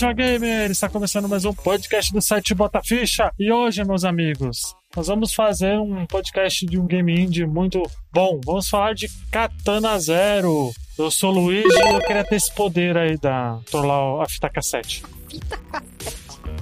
[0.00, 0.70] Ficha Gamer!
[0.70, 3.30] Está começando mais um podcast do site Bota Ficha.
[3.38, 8.40] E hoje, meus amigos, nós vamos fazer um podcast de um game indie muito bom.
[8.42, 10.72] Vamos falar de Katana Zero.
[10.98, 14.48] Eu sou o Luigi e eu queria ter esse poder aí da trollar a fita
[14.48, 15.04] cassete.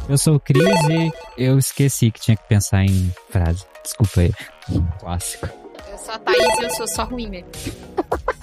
[0.08, 3.64] Eu sou o Cris e eu esqueci que tinha que pensar em frase.
[3.84, 4.32] Desculpa aí.
[4.98, 5.48] Clássico.
[5.88, 7.48] Eu sou a Thaís e eu sou só ruim mesmo.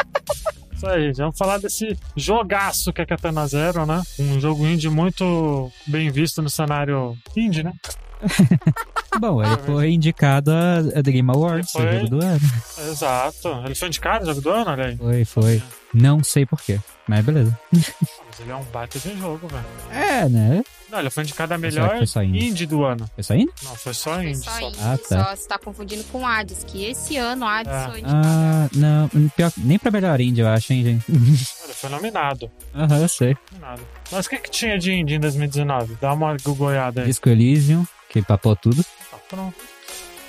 [0.86, 4.04] Isso aí, vamos falar desse jogaço que é Katana Zero, né?
[4.20, 7.74] Um jogo indie muito bem visto no cenário indie, né?
[9.20, 11.86] Bom, ele foi indicado a, Game Awards, foi?
[11.88, 12.40] o jogo do ano.
[12.88, 13.48] Exato.
[13.66, 14.98] Ele foi indicado no jogo do ano, olha aí.
[14.98, 15.64] Foi, foi.
[15.92, 17.58] Não sei porquê, mas beleza.
[17.72, 19.66] Mas ele é um baita de jogo, velho.
[19.92, 20.64] É, né?
[20.90, 22.46] Não, ele foi indicado a melhor só indie?
[22.48, 23.10] indie do ano.
[23.16, 23.52] Foi saindo?
[23.64, 24.38] Não, foi só Foi indie.
[24.44, 24.68] só Só.
[24.68, 25.24] indie, Ah, tá.
[25.26, 27.86] só você tá confundindo com Hades, que esse ano Hades É.
[27.90, 28.28] foi indicado.
[28.28, 29.10] Ah, não.
[29.36, 31.06] Pior, nem pra melhor indie, eu acho, hein, gente.
[31.12, 32.52] Ele foi nominado.
[32.74, 33.36] Aham, eu sei.
[33.52, 33.82] nominado.
[34.12, 35.98] Mas o que, que tinha de indie em 2019?
[36.00, 37.08] Dá uma googleada aí.
[37.08, 38.84] Disco Elysium, que papou tudo.
[38.84, 39.56] Tá pronto.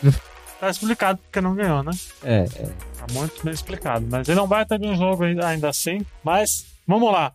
[0.59, 1.93] Tá explicado porque não ganhou, né?
[2.25, 2.67] É, é.
[2.99, 4.07] Tá muito bem explicado.
[4.11, 6.01] Mas ele não vai ter um jogo ainda assim.
[6.25, 7.35] Mas vamos lá.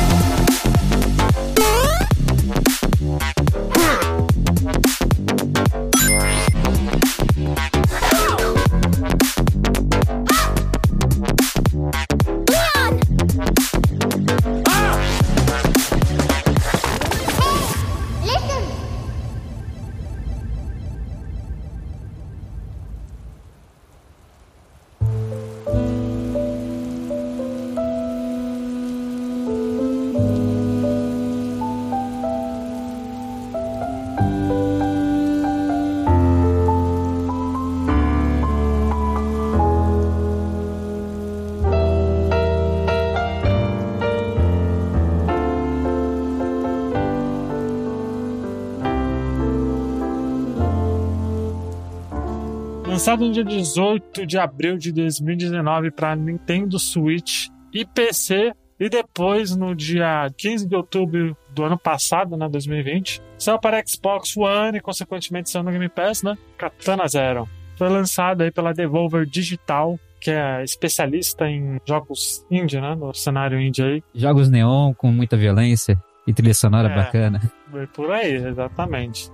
[53.01, 58.53] Lançado no dia 18 de abril de 2019 para Nintendo Switch e PC.
[58.79, 64.37] E depois, no dia 15 de outubro do ano passado, né, 2020, saiu para Xbox
[64.37, 66.37] One e, consequentemente, saiu no Game Pass, né?
[66.59, 67.49] Katana Zero.
[67.75, 72.93] Foi lançado aí pela Devolver Digital, que é especialista em jogos indie, né?
[72.93, 74.03] No cenário indie aí.
[74.13, 76.95] Jogos neon com muita violência e trilha sonora É.
[76.95, 77.41] bacana.
[77.71, 79.27] Foi Por aí, exatamente.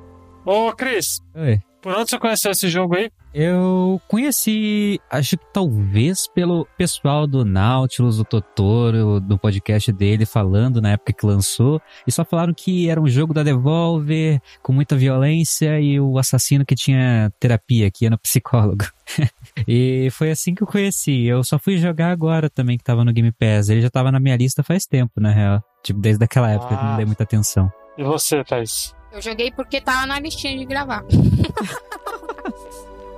[0.46, 1.60] Ô, Cris, Oi.
[1.88, 3.10] Por onde você conheceu esse jogo aí?
[3.34, 10.82] Eu conheci, acho que talvez pelo pessoal do Nautilus, do Totoro, do podcast dele, falando
[10.82, 14.96] na época que lançou, e só falaram que era um jogo da Devolver, com muita
[14.98, 18.86] violência, e o assassino que tinha terapia, que ia no psicólogo.
[19.68, 21.24] e foi assim que eu conheci.
[21.26, 23.70] Eu só fui jogar agora também, que tava no Game Pass.
[23.70, 25.64] Ele já tava na minha lista faz tempo, na real.
[25.84, 26.84] Tipo, desde aquela época, eu Ah.
[26.84, 27.72] não dei muita atenção.
[27.98, 28.94] E você, Thaís?
[29.18, 31.04] Eu joguei porque tava na listinha de gravar.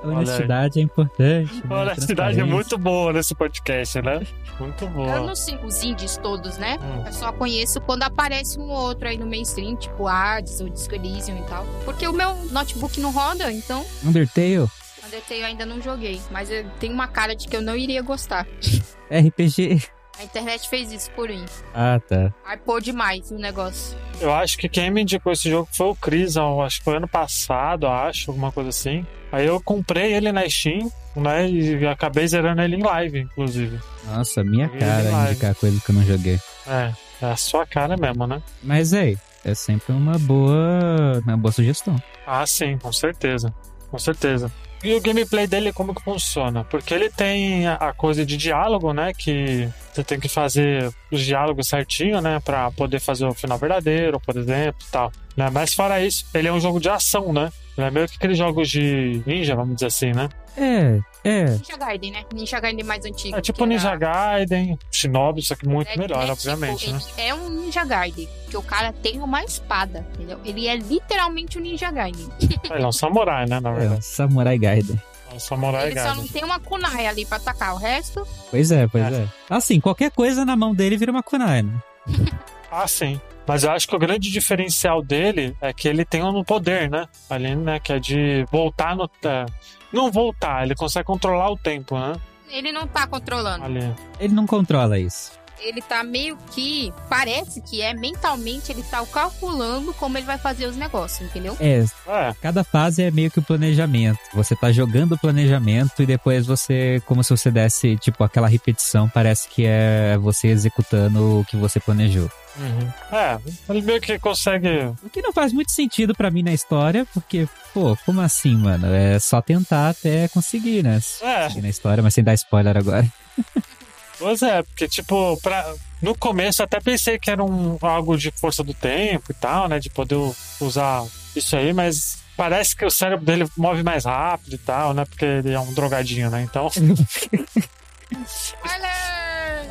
[0.01, 1.61] A honestidade é importante.
[1.67, 1.95] né?
[1.95, 4.25] Cidade é muito boa nesse podcast, né?
[4.57, 5.19] Muito Eu boa.
[5.19, 6.79] não sei os indies todos, né?
[6.81, 7.03] Hum.
[7.05, 10.95] Eu só conheço quando aparece um ou outro aí no mainstream, tipo Hades ou Disco
[10.95, 11.65] Elysium e tal.
[11.83, 14.69] Porque o meu notebook não roda, então Undertale,
[15.05, 16.21] Undertale eu ainda não joguei.
[16.31, 18.47] Mas eu tenho uma cara de que eu não iria gostar.
[19.11, 19.83] RPG.
[20.19, 21.45] A internet fez isso por mim.
[21.73, 22.33] Ah, tá.
[22.45, 23.97] Hypou demais o negócio.
[24.19, 27.07] Eu acho que quem me indicou esse jogo foi o Cris, acho que foi ano
[27.07, 29.05] passado, acho, alguma coisa assim.
[29.31, 31.49] Aí eu comprei ele na Steam, né?
[31.49, 33.79] E acabei zerando ele em live, inclusive.
[34.05, 35.29] Nossa, minha Joguei cara demais.
[35.31, 36.39] indicar coisa que eu não joguei.
[36.67, 36.91] É,
[37.21, 38.41] é a sua cara mesmo, né?
[38.61, 41.95] Mas aí, é sempre uma boa, uma boa sugestão.
[42.27, 43.53] Ah, sim, com certeza.
[43.89, 44.51] Com certeza.
[44.83, 46.63] E o gameplay dele, como que funciona?
[46.63, 49.13] Porque ele tem a coisa de diálogo, né?
[49.13, 52.39] Que você tem que fazer os diálogos certinho, né?
[52.39, 55.11] Pra poder fazer o final verdadeiro, por exemplo, e tal.
[55.35, 55.49] Né?
[55.51, 57.51] Mas fora isso, ele é um jogo de ação, né?
[57.77, 60.29] Ele é meio que aqueles jogos de ninja, vamos dizer assim, né?
[60.57, 61.45] É, é.
[61.45, 62.25] Ninja Gaiden, né?
[62.33, 63.37] Ninja Gaiden mais antigo.
[63.37, 66.93] É tipo que era- Ninja Gaiden, Shinobi, só que muito É, melhor, é obviamente, tipo,
[66.93, 67.01] né?
[67.17, 70.39] É um Ninja Gaiden, que o cara tem uma espada, entendeu?
[70.45, 72.27] Ele é literalmente um Ninja Gaiden.
[72.71, 73.59] Ele é um samurai, né?
[73.59, 74.05] Na É, verdade.
[74.05, 75.01] Samurai Gaiden.
[75.31, 77.73] É um samurai ele só não tem uma kunai ali pra atacar.
[77.75, 79.21] O resto, Pois é, pois É.
[79.21, 79.27] é.
[79.49, 81.73] Assim, qualquer coisa na mão dele vira uma kunai, né?
[82.71, 83.19] Ah, sim.
[83.47, 87.07] Mas eu acho que o grande diferencial dele é que ele tem um poder, né?
[87.27, 87.79] Ali, né?
[87.79, 89.09] Que é de voltar no.
[89.25, 89.45] é,
[89.91, 92.13] não voltar, ele consegue controlar o tempo, né?
[92.51, 93.63] ele não tá controlando.
[93.63, 93.95] Ali.
[94.19, 95.38] Ele não controla isso.
[95.61, 96.93] Ele tá meio que.
[97.09, 101.55] Parece que é mentalmente ele tá calculando como ele vai fazer os negócios, entendeu?
[101.59, 104.19] É, É, cada fase é meio que o planejamento.
[104.33, 109.09] Você tá jogando o planejamento e depois você, como se você desse, tipo, aquela repetição,
[109.09, 112.29] parece que é você executando o que você planejou.
[112.57, 113.17] uhum.
[113.17, 113.39] é,
[113.69, 114.67] ele meio que consegue.
[115.03, 118.87] O que não faz muito sentido pra mim na história, porque, pô, como assim, mano?
[118.87, 120.99] É só tentar até conseguir, né?
[121.21, 121.61] É.
[121.61, 123.07] Na história, mas sem dar spoiler agora.
[124.19, 125.73] Pois é, porque, tipo, pra...
[126.01, 129.69] no começo eu até pensei que era um, algo de força do tempo e tal,
[129.69, 129.79] né?
[129.79, 130.19] De poder
[130.59, 131.05] usar
[131.35, 135.05] isso aí, mas parece que o cérebro dele move mais rápido e tal, né?
[135.05, 136.41] Porque ele é um drogadinho, né?
[136.43, 136.69] Então.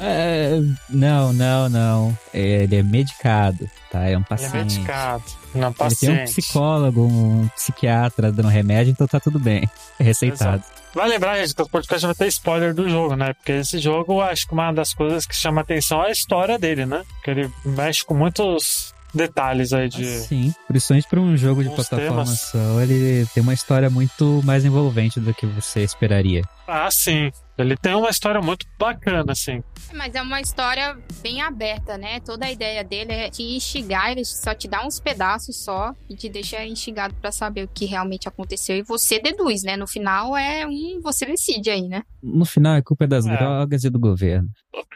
[0.00, 2.18] É, não, não, não.
[2.32, 4.04] Ele é medicado, tá?
[4.04, 4.74] É um Ele é paciente.
[4.76, 5.24] medicado.
[5.26, 6.34] Não, Ele tem um paciente.
[6.34, 9.68] psicólogo, um psiquiatra dando remédio, então tá tudo bem.
[9.98, 10.62] É receitado.
[10.94, 13.32] Vai lembrar, gente, que o podcast vai ter spoiler do jogo, né?
[13.34, 16.86] Porque esse jogo, acho que uma das coisas que chama atenção é a história dele,
[16.86, 17.02] né?
[17.14, 20.04] Porque ele mexe com muitos detalhes aí de.
[20.06, 22.40] Sim, principalmente para um jogo de plataforma temas.
[22.40, 26.42] só, ele tem uma história muito mais envolvente do que você esperaria.
[26.66, 27.30] Ah, sim.
[27.58, 29.62] Ele tem uma história muito bacana, assim.
[29.92, 32.20] Mas é uma história bem aberta, né?
[32.20, 36.14] Toda a ideia dele é te instigar, ele só te dá uns pedaços só e
[36.14, 38.76] te deixa instigado pra saber o que realmente aconteceu.
[38.76, 39.76] E você deduz, né?
[39.76, 41.00] No final é um.
[41.02, 42.02] Você decide aí, né?
[42.22, 43.36] No final, a culpa é das É.
[43.36, 44.48] drogas e do governo.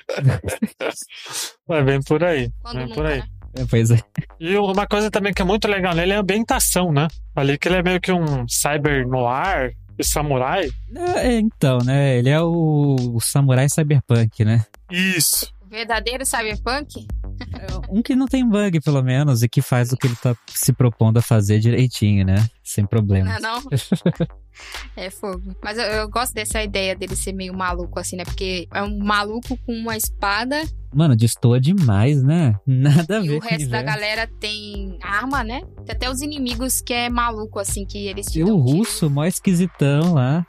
[1.71, 2.51] É bem por aí.
[2.61, 3.19] Quando bem nunca, por aí.
[3.21, 3.27] né?
[3.55, 3.99] É, pois é.
[4.41, 7.09] E uma coisa também que é muito legal nele é a ambientação, né?
[7.35, 10.71] Ali que ele é meio que um cyber noir samurai.
[11.17, 12.19] É, então, né?
[12.19, 14.65] Ele é o, o samurai cyberpunk, né?
[14.91, 15.53] Isso.
[15.61, 17.07] O verdadeiro cyberpunk
[17.89, 20.73] Um que não tem bug, pelo menos, e que faz o que ele tá se
[20.73, 22.47] propondo a fazer direitinho, né?
[22.63, 23.37] Sem Não problemas.
[23.37, 23.63] é não?
[24.97, 25.55] é fogo.
[25.63, 28.25] Mas eu, eu gosto dessa ideia dele ser meio maluco, assim, né?
[28.25, 30.63] Porque é um maluco com uma espada
[30.95, 32.55] Mano, destoa demais, né?
[32.67, 35.63] Nada a e ver o com resto da galera tem arma, né?
[35.87, 38.59] Tem até os inimigos que é maluco, assim, que eles te E o tiro.
[38.59, 40.45] russo, mó esquisitão lá.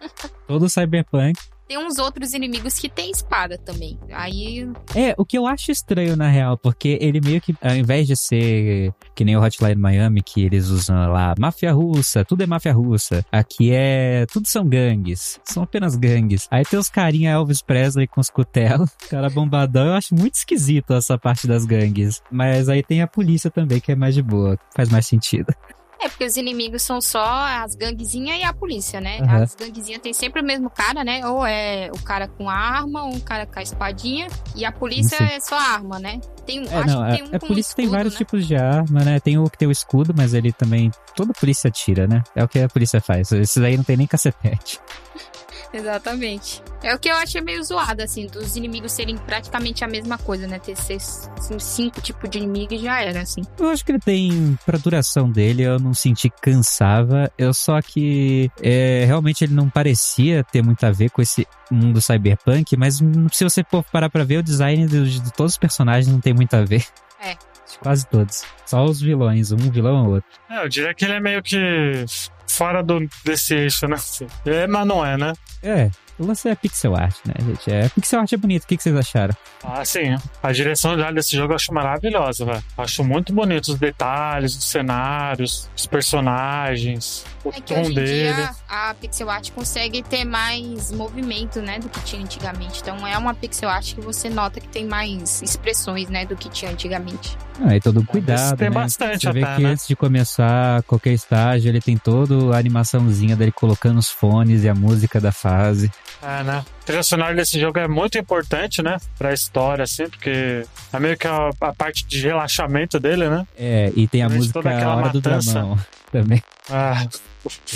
[0.46, 1.38] Todo cyberpunk.
[1.70, 3.96] Tem uns outros inimigos que tem espada também.
[4.10, 8.08] Aí, É, o que eu acho estranho na real, porque ele meio que, ao invés
[8.08, 12.46] de ser que nem o Hotline Miami, que eles usam lá, máfia russa, tudo é
[12.46, 13.24] máfia russa.
[13.30, 14.26] Aqui é.
[14.32, 15.38] Tudo são gangues.
[15.44, 16.48] São apenas gangues.
[16.50, 19.86] Aí tem os carinha Elvis Presley com os cutelos, cara bombadão.
[19.86, 22.20] Eu acho muito esquisito essa parte das gangues.
[22.32, 24.58] Mas aí tem a polícia também, que é mais de boa.
[24.74, 25.54] Faz mais sentido.
[26.02, 29.18] É porque os inimigos são só as ganguezinhas e a polícia, né?
[29.20, 29.42] Aham.
[29.42, 31.26] As ganguezinhas tem sempre o mesmo cara, né?
[31.26, 34.28] Ou é o cara com a arma, ou um cara com a espadinha.
[34.54, 35.24] E a polícia Sim.
[35.24, 36.20] é só a arma, né?
[36.46, 38.18] Tem, É, acho não, que é, tem um é com polícia tem escudo, vários né?
[38.18, 39.20] tipos de arma, né?
[39.20, 40.90] Tem o que tem o escudo, mas ele também.
[41.14, 42.22] Toda polícia tira, né?
[42.34, 43.30] É o que a polícia faz.
[43.32, 44.80] Esses aí não tem nem cacetete.
[45.72, 46.62] Exatamente.
[46.82, 50.46] É o que eu achei meio zoado, assim, dos inimigos serem praticamente a mesma coisa,
[50.46, 50.58] né?
[50.58, 53.42] Ter seis, assim, cinco tipos de inimigo e já era, assim.
[53.58, 57.30] Eu acho que ele tem, pra duração dele, eu não senti cansava.
[57.36, 62.00] Eu só que é, realmente ele não parecia ter muito a ver com esse mundo
[62.00, 63.00] cyberpunk, mas
[63.32, 66.32] se você for parar pra ver, o design de, de todos os personagens não tem
[66.32, 66.84] muito a ver.
[67.22, 67.36] É.
[67.78, 68.44] Quase todos.
[68.66, 70.30] Só os vilões, um vilão ou outro.
[70.50, 72.04] É, eu diria que ele é meio que
[72.48, 73.96] fora do, desse eixo, né?
[74.44, 75.32] É, mas não é, né?
[75.62, 75.90] É,
[76.20, 77.70] o lance é pixel art, né, gente?
[77.72, 78.64] É, pixel art é bonito.
[78.64, 79.34] O que, que vocês acharam?
[79.64, 80.16] Ah, sim.
[80.42, 82.62] A direção já desse jogo eu acho maravilhosa, velho.
[82.76, 87.94] Acho muito bonito os detalhes, os cenários, os personagens, o É que tom hoje em
[87.94, 88.34] dele.
[88.34, 92.80] dia a pixel art consegue ter mais movimento, né, do que tinha antigamente.
[92.80, 96.48] Então é uma pixel art que você nota que tem mais expressões, né, do que
[96.50, 97.36] tinha antigamente.
[97.62, 98.74] Ah, e todo cuidado, tem né?
[98.74, 99.70] bastante Você vê até, que né?
[99.70, 104.68] antes de começar qualquer estágio, ele tem toda a animaçãozinha dele colocando os fones e
[104.68, 105.90] a música da fase.
[106.22, 106.64] É, né?
[106.82, 108.98] A trilha sonora desse jogo é muito importante, né?
[109.18, 113.46] Pra história, assim, porque é meio que a, a parte de relaxamento dele, né?
[113.58, 115.52] É, e tem a música toda aquela Hora do matança.
[115.52, 115.78] Dramão
[116.12, 116.42] também.
[116.70, 117.06] Ah,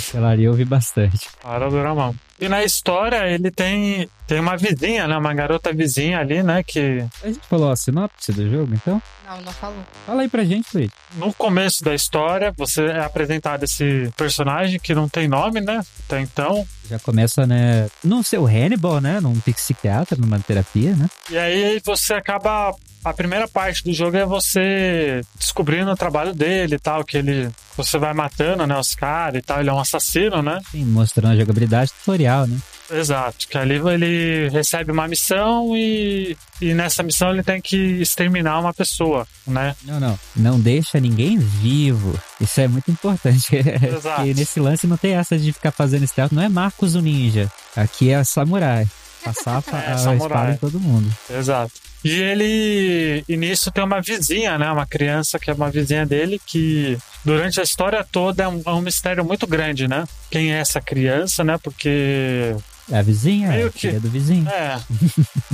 [0.09, 1.29] Aquela ali eu ouvi bastante.
[1.43, 2.15] hora do Ramão.
[2.41, 5.17] E na história ele tem, tem uma vizinha, né?
[5.17, 6.63] Uma garota vizinha ali, né?
[6.63, 9.01] Que A gente falou a sinopse do jogo, então?
[9.27, 9.79] Não, não falou.
[10.05, 10.91] Fala aí pra gente, Luiz.
[11.15, 15.81] no começo da história você é apresentado esse personagem que não tem nome, né?
[16.07, 16.67] Até então.
[16.91, 17.89] Já começa, né?
[18.03, 19.21] Não ser o Hannibal, né?
[19.21, 21.09] Num psiquiatra, numa terapia, né?
[21.31, 22.75] E aí você acaba.
[23.05, 27.51] A primeira parte do jogo é você descobrindo o trabalho dele e tal, que ele.
[27.77, 30.61] Você vai matando, né, os caras e tal, ele é um assassino, né?
[30.71, 32.57] Sim, mostrando a jogabilidade tutorial, né?
[32.91, 38.61] Exato, que ali ele recebe uma missão e, e nessa missão ele tem que exterminar
[38.61, 39.75] uma pessoa, né?
[39.83, 40.19] Não, não.
[40.37, 42.19] Não deixa ninguém vivo.
[42.41, 43.57] Isso é muito importante.
[43.57, 44.17] Exato.
[44.17, 46.33] Porque nesse lance não tem essa de ficar fazendo stealth.
[46.33, 47.51] Não é Marcos o Ninja.
[47.75, 48.87] Aqui é samurai.
[49.25, 51.11] Passar a, É, a espada em todo mundo.
[51.31, 51.73] Exato.
[52.05, 53.25] E ele.
[53.29, 54.71] E nisso tem uma vizinha, né?
[54.71, 56.99] Uma criança que é uma vizinha dele que.
[57.25, 60.05] Durante a história toda é um, é um mistério muito grande, né?
[60.31, 61.57] Quem é essa criança, né?
[61.63, 62.55] Porque
[62.93, 64.47] É a vizinha, Meio a que- filha do vizinho.
[64.49, 64.79] É.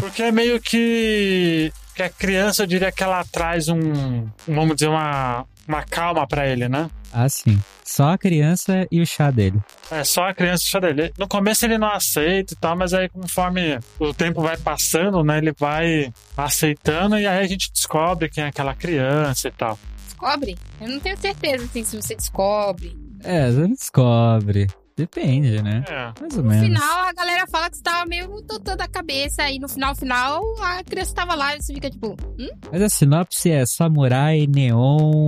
[0.01, 1.73] Porque é meio que.
[2.01, 4.27] Que a criança, eu diria que ela traz um.
[4.49, 6.89] Vamos dizer, uma, uma calma pra ele, né?
[7.13, 7.61] Ah, sim.
[7.85, 9.61] Só a criança e o chá dele.
[9.91, 11.13] É só a criança deixa dele.
[11.19, 15.37] No começo ele não aceita e tal, mas aí conforme o tempo vai passando, né?
[15.37, 19.79] Ele vai aceitando e aí a gente descobre quem é aquela criança e tal.
[20.07, 20.57] Descobre?
[20.81, 22.97] Eu não tenho certeza, assim, se você descobre.
[23.23, 24.69] É, você descobre.
[25.01, 25.83] Depende, né?
[25.89, 26.13] É.
[26.21, 26.67] Mais ou No menos.
[26.67, 29.43] final, a galera fala que você tava meio totando da cabeça.
[29.45, 32.49] Aí no final, final, a criança tava lá e você fica tipo, hum?
[32.71, 35.27] Mas a sinopse é samurai, neon,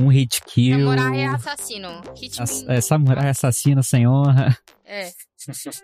[0.00, 0.78] um hit kill.
[0.78, 1.88] Samurai é assassino.
[2.20, 2.42] Hitman.
[2.42, 4.56] ass- é, samurai assassino sem honra.
[4.84, 5.10] É.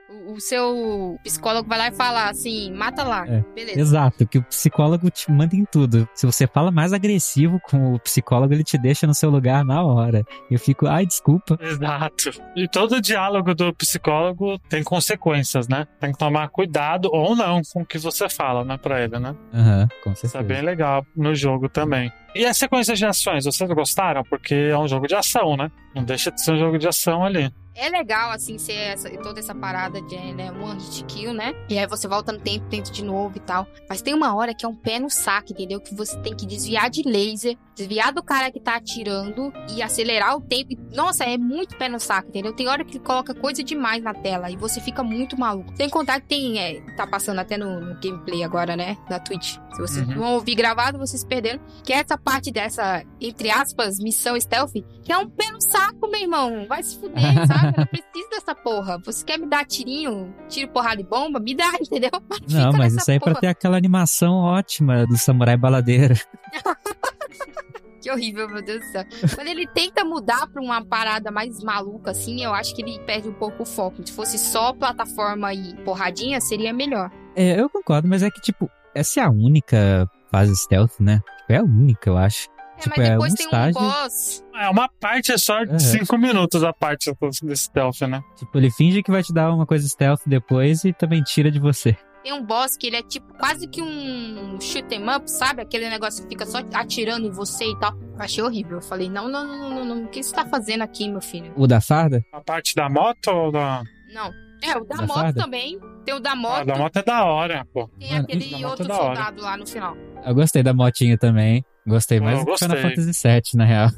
[0.09, 3.27] O, o seu psicólogo vai lá e fala assim, mata lá.
[3.27, 3.45] É.
[3.55, 3.81] Beleza.
[3.81, 6.09] Exato, que o psicólogo te manda em tudo.
[6.15, 9.85] Se você fala mais agressivo com o psicólogo, ele te deixa no seu lugar na
[9.85, 10.25] hora.
[10.51, 11.59] Eu fico, ai, desculpa.
[11.61, 12.31] Exato.
[12.57, 15.87] E todo diálogo do psicólogo tem consequências, né?
[16.01, 19.35] Tem que tomar cuidado ou não com o que você fala, né, pra ele, né?
[19.53, 20.55] Aham, com Isso é certeza.
[20.55, 22.13] bem legal no jogo também.
[22.35, 24.23] E as sequências de ações, vocês gostaram?
[24.23, 25.71] Porque é um jogo de ação, né?
[25.95, 27.53] Não deixa de ser um jogo de ação ali.
[27.75, 31.55] É legal, assim, ser essa- toda essa parada de né, one hit kill, né?
[31.69, 33.67] E aí você volta no tempo, tenta de novo e tal.
[33.89, 35.81] Mas tem uma hora que é um pé no saco, entendeu?
[35.81, 40.37] Que você tem que desviar de laser, desviar do cara que tá atirando e acelerar
[40.37, 40.77] o tempo.
[40.95, 42.53] Nossa, é muito pé no saco, entendeu?
[42.53, 45.75] Tem hora que ele coloca coisa demais na tela e você fica muito maluco.
[45.77, 48.99] Sem contar que tem, é, tá passando até no, no gameplay agora, né?
[49.09, 49.57] Da Twitch.
[49.73, 50.15] Se vocês Uhum.
[50.15, 51.59] vão ouvir gravado, vocês perderam.
[51.83, 56.07] Que é essa parte dessa, entre aspas, missão stealth, que é um pé no saco,
[56.11, 56.67] meu irmão.
[56.69, 57.15] Vai se fuder,
[57.47, 57.62] sabe?
[57.67, 58.99] Eu não preciso dessa porra.
[59.05, 61.41] Você quer me dar tirinho, tiro, porrada e bomba?
[61.41, 62.11] Me dá, entendeu?
[62.49, 66.15] Não, Fica mas isso aí é pra ter aquela animação ótima do samurai baladeira.
[68.03, 69.05] Que horrível, meu Deus do céu.
[69.33, 73.29] Quando ele tenta mudar pra uma parada mais maluca, assim, eu acho que ele perde
[73.29, 74.05] um pouco o foco.
[74.05, 77.13] Se fosse só plataforma e porradinha, seria melhor.
[77.37, 81.21] É, eu concordo, mas é que, tipo, essa é a única fase stealth, né?
[81.39, 82.49] Tipo, É a única, eu acho.
[82.77, 84.45] É, Tipo, mas é depois um tem estágio- um boss.
[84.55, 85.79] É uma parte só de Uhum.
[85.79, 87.13] 5 minutos a parte
[87.43, 88.23] desse stealth, né?
[88.37, 91.61] Tipo, ele finge que vai te dar uma coisa stealth depois e também tira de
[91.61, 91.97] você.
[92.25, 95.61] Tem um boss que ele é tipo quase que um shoot 'em up, sabe?
[95.63, 97.93] Aquele negócio que fica só atirando em você e tal.
[97.95, 98.77] Eu achei horrível.
[98.79, 100.05] Eu falei, não, não, não, não, não.
[100.05, 101.53] O que você tá fazendo aqui, meu filho?
[101.57, 102.25] O da farda?
[102.33, 103.83] A parte da moto ou da.
[104.15, 104.31] Não.
[104.63, 105.43] É, o da, Da moto farda?
[105.43, 105.81] também.
[106.05, 106.65] Tem o da Ah, moto.
[106.67, 107.89] da moto é da hora, pô.
[107.99, 109.97] Tem Mano, aquele outro é soldado lá no final.
[110.25, 111.65] Eu gostei da motinha também.
[111.87, 112.69] Gostei Eu mais do gostei.
[112.69, 113.91] Final Fantasy VII, na real.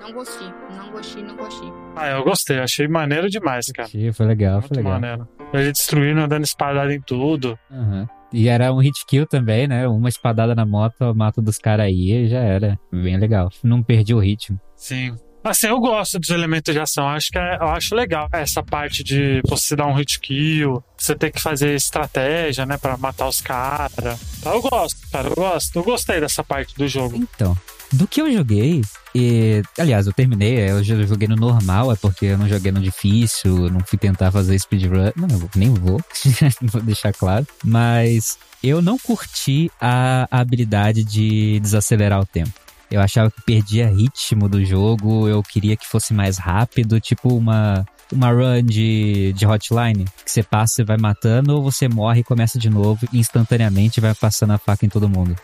[0.00, 1.68] Não gostei, não gostei, não gostei.
[1.96, 3.86] Ah, eu gostei, achei maneiro demais, cara.
[3.88, 4.92] Achei, Foi legal, Muito foi legal.
[4.92, 5.28] maneiro.
[5.52, 7.58] Ele destruindo, dando espadada em tudo.
[7.70, 8.08] Aham.
[8.32, 9.86] E era um hit kill também, né?
[9.86, 12.78] Uma espadada na moto, eu mato dos caras aí e já era.
[12.90, 13.50] Bem legal.
[13.62, 14.58] Não perdi o ritmo.
[14.74, 15.14] Sim.
[15.44, 17.08] Assim, eu gosto dos elementos de ação.
[17.08, 21.14] Acho que é- eu acho legal essa parte de você dar um hit kill, você
[21.16, 24.20] ter que fazer estratégia, né, Pra matar os caras.
[24.38, 25.76] Então, eu gosto, cara, eu gosto.
[25.76, 27.16] Eu gostei dessa parte do jogo.
[27.16, 27.56] Então,
[27.92, 28.82] do que eu joguei,
[29.14, 33.70] e, aliás, eu terminei, eu joguei no normal, é porque eu não joguei no difícil,
[33.70, 36.00] não fui tentar fazer speedrun, não, eu nem vou,
[36.62, 42.50] vou deixar claro, mas eu não curti a habilidade de desacelerar o tempo.
[42.92, 47.86] Eu achava que perdia ritmo do jogo, eu queria que fosse mais rápido, tipo uma,
[48.12, 52.24] uma run de, de hotline, que você passa e vai matando, ou você morre e
[52.24, 55.34] começa de novo, instantaneamente vai passando a faca em todo mundo.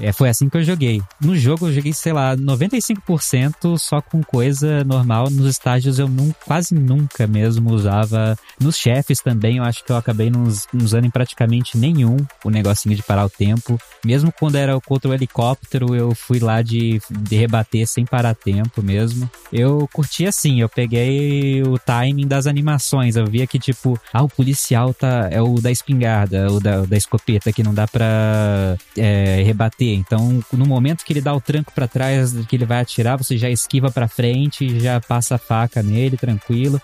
[0.00, 1.00] É, foi assim que eu joguei.
[1.20, 5.30] No jogo eu joguei, sei lá, 95% só com coisa normal.
[5.30, 8.36] Nos estágios eu não, quase nunca mesmo usava.
[8.60, 12.16] Nos chefes também eu acho que eu acabei não us- não usando em praticamente nenhum
[12.44, 13.78] o negocinho de parar o tempo.
[14.04, 18.82] Mesmo quando era contra o helicóptero, eu fui lá de, de rebater sem parar tempo
[18.82, 19.28] mesmo.
[19.52, 21.78] Eu curti assim, eu peguei o
[22.14, 23.16] timing das animações.
[23.16, 25.28] Eu via que, tipo, ah, o policial tá.
[25.30, 29.98] É o da espingarda, o da, da escopeta que não dá pra é, rebater.
[29.98, 33.36] Então, no momento que ele dá o tranco pra trás, que ele vai atirar, você
[33.36, 36.80] já esquiva pra frente, já passa a faca nele, tranquilo.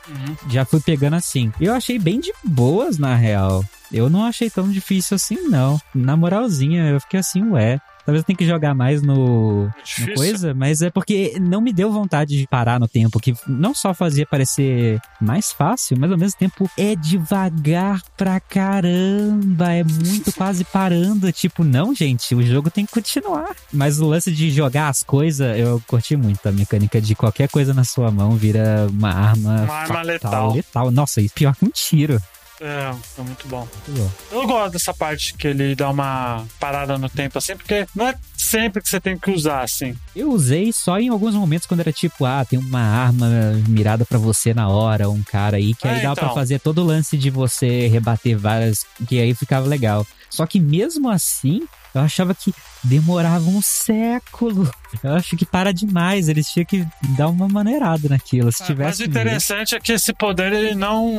[0.49, 1.53] Já fui pegando assim.
[1.61, 3.65] Eu achei bem de boas, na real.
[3.93, 5.81] Eu não achei tão difícil assim, não.
[5.95, 7.81] Na moralzinha, eu fiquei assim, ué.
[8.11, 10.14] Talvez eu tenha que jogar mais no, no Difícil.
[10.14, 13.95] coisa, mas é porque não me deu vontade de parar no tempo, que não só
[13.95, 20.64] fazia parecer mais fácil, mas ao mesmo tempo é devagar pra caramba, é muito quase
[20.64, 23.55] parando, tipo, não, gente, o jogo tem que continuar.
[23.73, 27.73] Mas o lance de jogar as coisas, eu curti muito a mecânica de qualquer coisa
[27.73, 30.55] na sua mão vira uma arma Uma arma fatal, letal.
[30.55, 30.90] letal.
[30.90, 32.21] Nossa, e pior que um tiro.
[32.61, 33.67] É, é muito bom.
[33.88, 34.11] Muito bom.
[34.31, 38.14] Eu gosto dessa parte que ele dá uma parada no tempo, assim, porque não é
[38.37, 39.97] sempre que você tem que usar, assim.
[40.14, 43.26] Eu usei só em alguns momentos quando era tipo, ah, tem uma arma
[43.67, 46.14] mirada pra você na hora, um cara aí, que aí É, dá então.
[46.26, 50.07] pra fazer todo o lance de você rebater várias, que aí ficava legal.
[50.31, 54.71] Só que mesmo assim, eu achava que demorava um século.
[55.03, 58.53] Eu acho que para demais, eles tinham que dar uma maneirada naquilo.
[58.53, 59.03] Se Mas tivesse.
[59.03, 61.19] o interessante é que esse poder, ele não.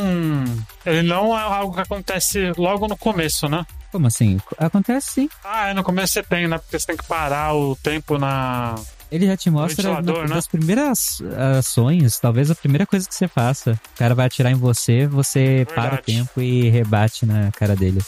[0.86, 3.65] Ele não é algo que acontece logo no começo, né?
[3.91, 4.39] Como assim?
[4.58, 5.30] Acontece sim.
[5.44, 6.58] Ah, é, no começo você tem, né?
[6.58, 8.75] Porque você tem que parar o tempo na.
[9.12, 10.27] Ele já te mostra na, né?
[10.30, 11.22] nas primeiras
[11.60, 13.77] ações, talvez a primeira coisa que você faça.
[13.94, 16.03] O cara vai atirar em você, você para o Verdade.
[16.03, 18.00] tempo e rebate na cara dele.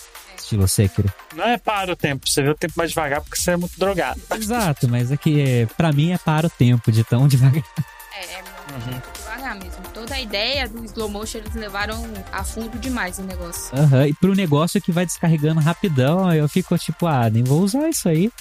[0.54, 1.14] Estilo Sekiro.
[1.36, 3.78] Não é para o tempo, você vê o tempo mais devagar porque você é muito
[3.80, 4.22] drogado.
[4.36, 7.64] Exato, mas é que é, pra mim é para o tempo de tão devagar.
[8.16, 8.44] É, é
[8.88, 9.23] muito
[9.54, 9.84] mesmo.
[9.94, 13.76] Toda a ideia do slow motion eles levaram a fundo demais o negócio.
[13.78, 17.90] Aham, E pro negócio que vai descarregando rapidão, eu fico tipo, ah, nem vou usar
[17.90, 18.32] isso aí.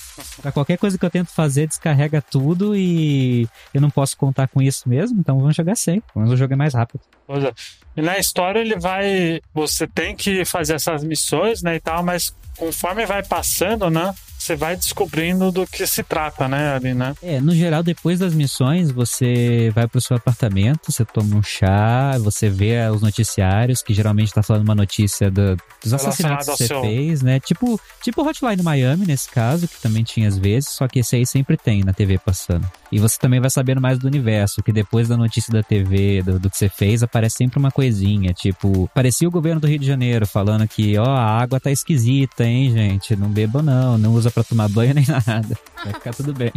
[0.40, 4.60] Pra qualquer coisa que eu tento fazer, descarrega tudo e eu não posso contar com
[4.60, 6.02] isso mesmo, então vamos jogar sem.
[6.14, 7.00] Vamos jogar mais rápido.
[7.26, 7.52] Pois é.
[7.96, 9.40] E na história ele vai.
[9.54, 11.76] Você tem que fazer essas missões, né?
[11.76, 14.12] E tal, mas conforme vai passando, né?
[14.42, 16.74] Você vai descobrindo do que se trata, né?
[16.74, 17.14] Ali, né?
[17.22, 22.18] É, no geral, depois das missões, você vai pro seu apartamento, você toma um chá,
[22.18, 26.66] você vê os noticiários, que geralmente tá falando uma notícia do- dos assassinatos que você
[26.66, 27.38] seu- fez, né?
[27.38, 31.24] Tipo, tipo Hotline Miami, nesse caso, que também tinha às vezes, só que esse aí
[31.24, 32.68] sempre tem na TV passando.
[32.90, 36.40] E você também vai sabendo mais do universo, que depois da notícia da TV, do,
[36.40, 39.86] do que você fez, aparece sempre uma coisinha, tipo, parecia o governo do Rio de
[39.86, 44.31] Janeiro falando que, ó, a água tá esquisita, hein, gente, não beba não, não usa
[44.32, 46.52] pra tomar banho nem nada, vai ficar tudo bem.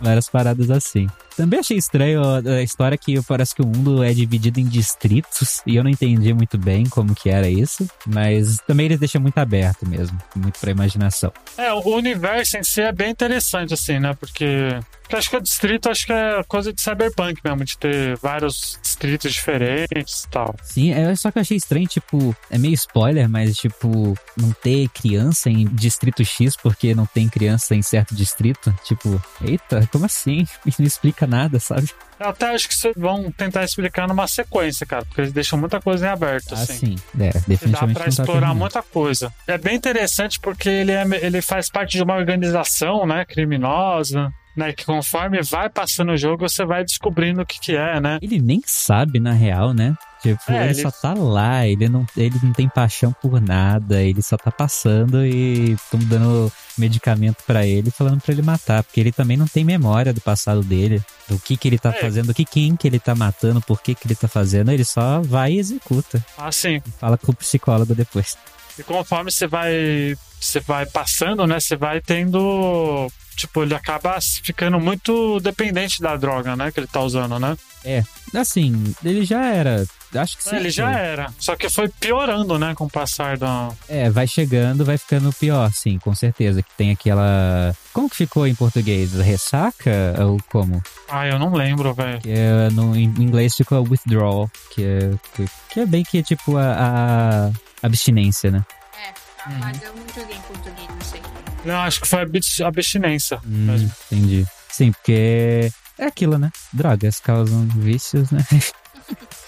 [0.00, 1.06] Várias paradas assim.
[1.36, 5.76] Também achei estranho a história que parece que o mundo é dividido em distritos e
[5.76, 9.86] eu não entendi muito bem como que era isso, mas também eles deixam muito aberto
[9.86, 11.32] mesmo, muito pra imaginação.
[11.58, 14.14] É, o universo em si é bem interessante, assim, né?
[14.14, 14.78] Porque.
[15.04, 18.78] Porque acho que o distrito acho que é coisa de cyberpunk mesmo, de ter vários
[18.82, 20.54] distritos diferentes e tal.
[20.62, 24.88] Sim, é só que eu achei estranho, tipo, é meio spoiler, mas tipo, não ter
[24.88, 30.46] criança em distrito X porque não tem criança em certo distrito, tipo, eita, como assim?
[30.66, 31.88] Isso não explica nada, sabe?
[32.18, 35.80] Eu até acho que vocês vão tentar explicar numa sequência, cara, porque eles deixam muita
[35.80, 36.72] coisa em aberto, Ah, assim.
[36.74, 38.58] sim, é, E dá definitivamente pra tá explorar terminando.
[38.58, 39.32] muita coisa.
[39.46, 44.72] É bem interessante porque ele, é, ele faz parte de uma organização, né, criminosa, né,
[44.72, 48.18] que conforme vai passando o jogo, você vai descobrindo o que que é, né?
[48.22, 49.94] Ele nem sabe, na real, né?
[50.22, 54.02] Tipo, É, ele, ele- só tá lá, ele não, ele não tem paixão por nada,
[54.02, 59.00] ele só tá passando e estão dando medicamento pra ele, falando pra ele matar, porque
[59.00, 62.00] ele também não tem memória do passado dele, do que que ele tá É.
[62.00, 64.84] fazendo, do que quem que ele tá matando, por que que ele tá fazendo, ele
[64.84, 66.24] só vai e executa.
[66.38, 68.38] Assim, Fala com o psicólogo depois.
[68.78, 73.10] e conforme você vai, você vai passando, né, você vai tendo...
[73.36, 77.56] Tipo, ele acaba ficando muito dependente da droga, né, que ele tá usando, né?
[78.32, 80.56] Assim, ele já era, acho que sim.
[80.56, 81.32] ele já era.
[81.38, 83.70] Só que foi piorando, né, com o passar da...
[83.88, 86.62] É, vai chegando, vai ficando pior, sim, com certeza.
[86.62, 87.76] Que tem aquela.
[87.92, 89.12] Como que ficou em português?
[89.14, 90.14] Ressaca?
[90.24, 90.82] Ou como?
[91.08, 92.20] Ah, eu não lembro, velho.
[92.26, 97.50] É, no, em inglês ficou withdrawal, que é, que, que é bem que tipo a,
[97.82, 98.64] a abstinência, né?
[99.46, 101.22] É, tá, mas eu não joguei em português, não sei.
[101.64, 103.90] Não, acho que foi abs- abstinência Hum, mesmo.
[104.10, 104.46] entendi.
[104.70, 106.50] Sim, porque é aquilo, né?
[106.72, 108.44] Drogas causam vícios, né?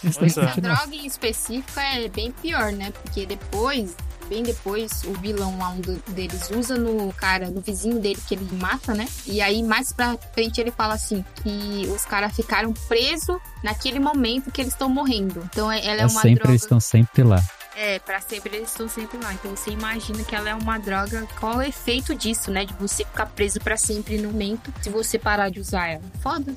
[0.04, 0.08] É.
[0.08, 0.54] A continuar.
[0.60, 2.92] droga em específico é bem pior, né?
[3.02, 3.96] Porque depois,
[4.28, 5.80] bem depois, o vilão lá, um
[6.12, 9.08] deles usa no cara, no vizinho dele que ele mata, né?
[9.26, 14.50] E aí, mais pra frente, ele fala assim: que os caras ficaram presos naquele momento
[14.52, 15.40] que eles estão morrendo.
[15.50, 16.50] Então, é- ela é É uma sempre droga.
[16.50, 17.42] eles estão sempre lá.
[17.78, 19.34] É, pra sempre eles estão sempre lá.
[19.34, 21.26] Então você imagina que ela é uma droga.
[21.38, 22.64] Qual é o efeito disso, né?
[22.64, 26.02] De você ficar preso pra sempre no momento se você parar de usar ela.
[26.20, 26.54] Foda.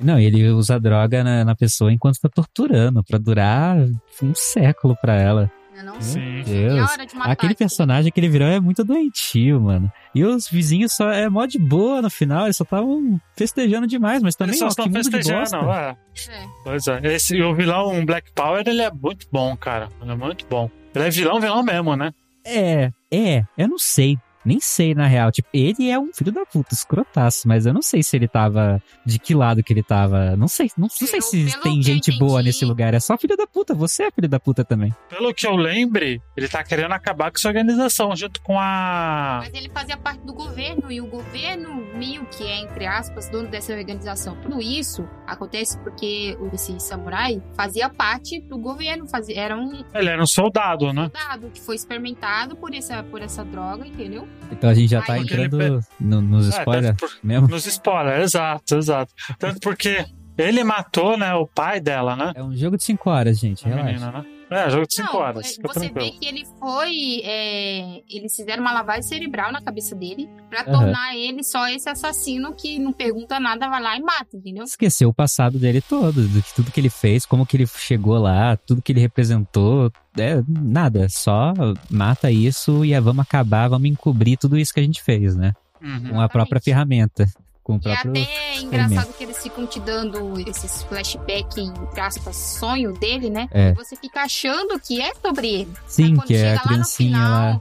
[0.00, 3.76] Não, ele usa droga na, na pessoa enquanto tá torturando, pra durar
[4.22, 5.50] um século pra ela.
[5.78, 6.00] Né, não?
[6.00, 6.42] Sim.
[6.44, 6.90] Deus.
[6.90, 9.90] hora de matar Aquele personagem que ele virou é muito doentio, mano.
[10.14, 14.22] E os vizinhos só é mó de boa no final, eles só estavam festejando demais,
[14.22, 15.96] mas também Eles só ó, que festejando, é.
[16.30, 16.46] É.
[16.64, 17.00] Pois é.
[17.14, 19.88] Esse, o vilão Black Power, ele é muito bom, cara.
[20.02, 20.68] Ele é muito bom.
[20.94, 22.12] Ele é vilão, vilão mesmo, né?
[22.44, 24.18] É, é, eu não sei.
[24.44, 25.30] Nem sei, na real.
[25.30, 28.82] Tipo, ele é um filho da puta, escrotaço, mas eu não sei se ele tava.
[29.04, 30.36] De que lado que ele tava.
[30.36, 32.94] Não sei, não, não sei Eu- se tem gente boa entendi- nesse lugar.
[32.94, 33.74] É só filho da puta.
[33.74, 34.94] Você é filho da puta também.
[35.08, 39.40] Pelo que eu lembre, ele tá querendo acabar com essa organização junto com a.
[39.44, 43.48] Mas ele fazia parte do governo e o governo meio que é, entre aspas, dono
[43.48, 44.36] dessa organização.
[44.40, 50.08] Tudo isso acontece porque o- esse samurai fazia parte do governo, fazia, era um Ele
[50.08, 51.10] era um soldado, né?
[51.12, 54.26] soldado que foi experimentado por essa, por essa droga, entendeu?
[54.50, 57.48] Então a gente já tá Ai, entrando no- nos É, spoilers tanto por- mesmo.
[57.48, 59.12] Nos spoilers, exato, exato.
[59.38, 60.04] Tanto porque
[60.36, 62.32] ele matou, né, o pai dela, né?
[62.34, 63.66] É um jogo de 5 horas, gente.
[63.66, 63.86] A Relaxa.
[63.92, 64.24] menina, né?
[64.50, 65.46] É, jogo de 5 Não, horas.
[65.46, 66.04] é, Fica você tranquilo.
[66.12, 67.20] vê que ele foi.
[67.24, 70.72] é, eles fizeram uma lavagem cerebral na cabeça dele pra Aham.
[70.72, 74.64] tornar ele só esse assassino que não pergunta nada, vai lá e mata, entendeu?
[74.64, 78.18] Esqueceu o passado dele todo, do que tudo que ele fez, como que ele chegou
[78.18, 79.92] lá, tudo que ele representou.
[80.18, 81.52] É, nada, só
[81.90, 85.52] mata isso e é, vamos acabar, vamos encobrir tudo isso que a gente fez, né?
[85.82, 86.10] Uhum.
[86.10, 87.26] Com a própria ferramenta.
[87.68, 92.34] Com o E é até engraçado que eles ficam te dando esses flashbacks, entre aspas,
[92.34, 93.46] sonho dele, né?
[93.52, 93.72] É.
[93.72, 95.72] E você fica achando que é sobre ele.
[95.86, 97.60] Sim, que é a lá no criancinha final, lá.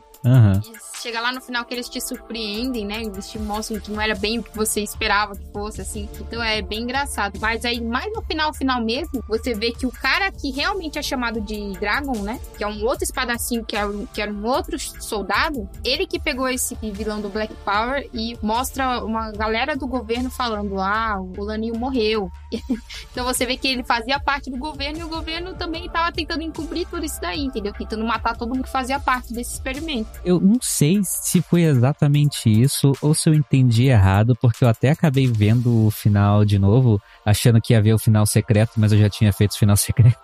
[0.66, 3.02] E chega lá no final que eles te surpreendem, né?
[3.02, 6.10] Eles te mostram que não era bem o que você esperava que fosse, assim.
[6.20, 7.40] Então é bem engraçado.
[7.40, 11.02] Mas aí, mais no final, final mesmo, você vê que o cara que realmente é
[11.02, 12.40] chamado de Dragon, né?
[12.58, 13.78] Que é um outro espadacinho, que
[14.14, 19.04] que era um outro soldado, ele que pegou esse vilão do Black Power e mostra
[19.04, 22.32] uma galera do governo falando: ah, o Laninho morreu.
[23.12, 26.42] então você vê que ele fazia parte do governo e o governo também tava tentando
[26.42, 27.74] encobrir tudo isso daí, entendeu?
[27.74, 30.17] Tentando matar todo mundo que fazia parte desse experimento.
[30.24, 34.90] Eu não sei se foi exatamente isso ou se eu entendi errado, porque eu até
[34.90, 39.00] acabei vendo o final de novo, achando que ia ver o final secreto, mas eu
[39.00, 40.18] já tinha feito o final secreto.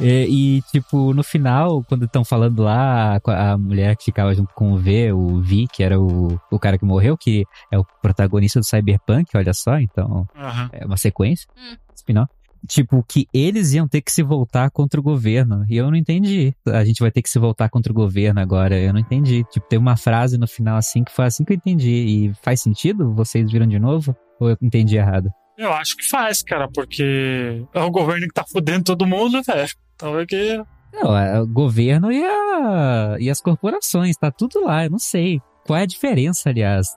[0.00, 4.52] É, e, tipo, no final, quando estão falando lá, com a mulher que ficava junto
[4.54, 7.84] com o V, o Vi, que era o, o cara que morreu, que é o
[8.00, 10.70] protagonista do Cyberpunk, olha só, então Aham.
[10.72, 11.76] é uma sequência, Hum.
[11.94, 12.30] spin-off.
[12.66, 15.64] Tipo, que eles iam ter que se voltar contra o governo.
[15.68, 16.54] E eu não entendi.
[16.66, 18.78] A gente vai ter que se voltar contra o governo agora.
[18.78, 19.44] Eu não entendi.
[19.50, 21.90] Tipo, tem uma frase no final assim que foi assim que eu entendi.
[21.90, 23.12] E faz sentido?
[23.14, 24.16] Vocês viram de novo?
[24.38, 25.30] Ou eu entendi errado?
[25.58, 29.70] Eu acho que faz, cara, porque é o governo que tá fudendo todo mundo, velho.
[29.94, 30.62] Então é que.
[30.92, 34.16] Não, é o governo e, a, e as corporações.
[34.16, 34.84] Tá tudo lá.
[34.84, 35.40] Eu não sei.
[35.66, 36.88] Qual é a diferença, aliás?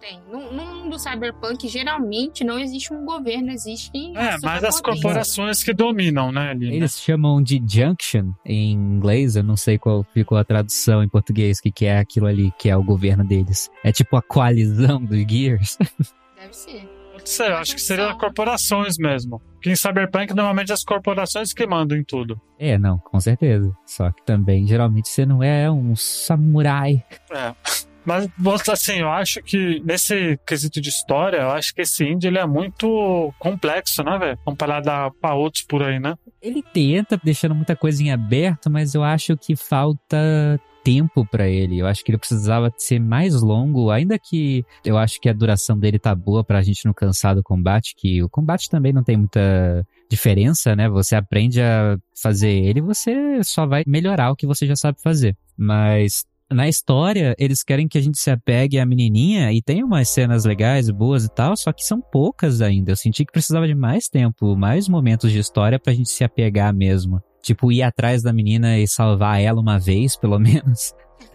[0.00, 0.20] Tem.
[0.30, 4.16] No, no mundo cyberpunk, geralmente não existe um governo, existem.
[4.16, 6.68] É, mas as corporações que dominam, né, ali.
[6.68, 6.76] né?
[6.76, 11.58] Eles chamam de junction em inglês, eu não sei qual ficou a tradução em português,
[11.58, 13.70] o que, que é aquilo ali, que é o governo deles.
[13.84, 15.78] É tipo a coalizão dos Gears.
[16.36, 17.00] Deve ser.
[17.12, 19.40] Pode ser, eu acho que seria corporações mesmo.
[19.54, 22.40] Porque em Cyberpunk, normalmente as corporações que mandam em tudo.
[22.58, 23.70] É, não, com certeza.
[23.84, 27.04] Só que também, geralmente, você não é um samurai.
[27.30, 27.54] É.
[28.10, 32.38] Mas, assim, eu acho que nesse quesito de história, eu acho que esse indie ele
[32.38, 34.38] é muito complexo, né, velho?
[34.44, 36.16] Comparado a, outros por aí, né?
[36.42, 41.78] Ele tenta, deixando muita coisa em aberto, mas eu acho que falta tempo pra ele.
[41.78, 45.78] Eu acho que ele precisava ser mais longo, ainda que eu acho que a duração
[45.78, 49.16] dele tá boa pra gente não cansar do combate, que o combate também não tem
[49.16, 50.88] muita diferença, né?
[50.88, 55.36] Você aprende a fazer ele, você só vai melhorar o que você já sabe fazer.
[55.56, 60.08] Mas na história, eles querem que a gente se apegue à menininha e tem umas
[60.08, 62.92] cenas legais, boas e tal, só que são poucas ainda.
[62.92, 66.74] Eu senti que precisava de mais tempo, mais momentos de história pra gente se apegar
[66.74, 67.20] mesmo.
[67.42, 70.92] Tipo, ir atrás da menina e salvar ela uma vez, pelo menos.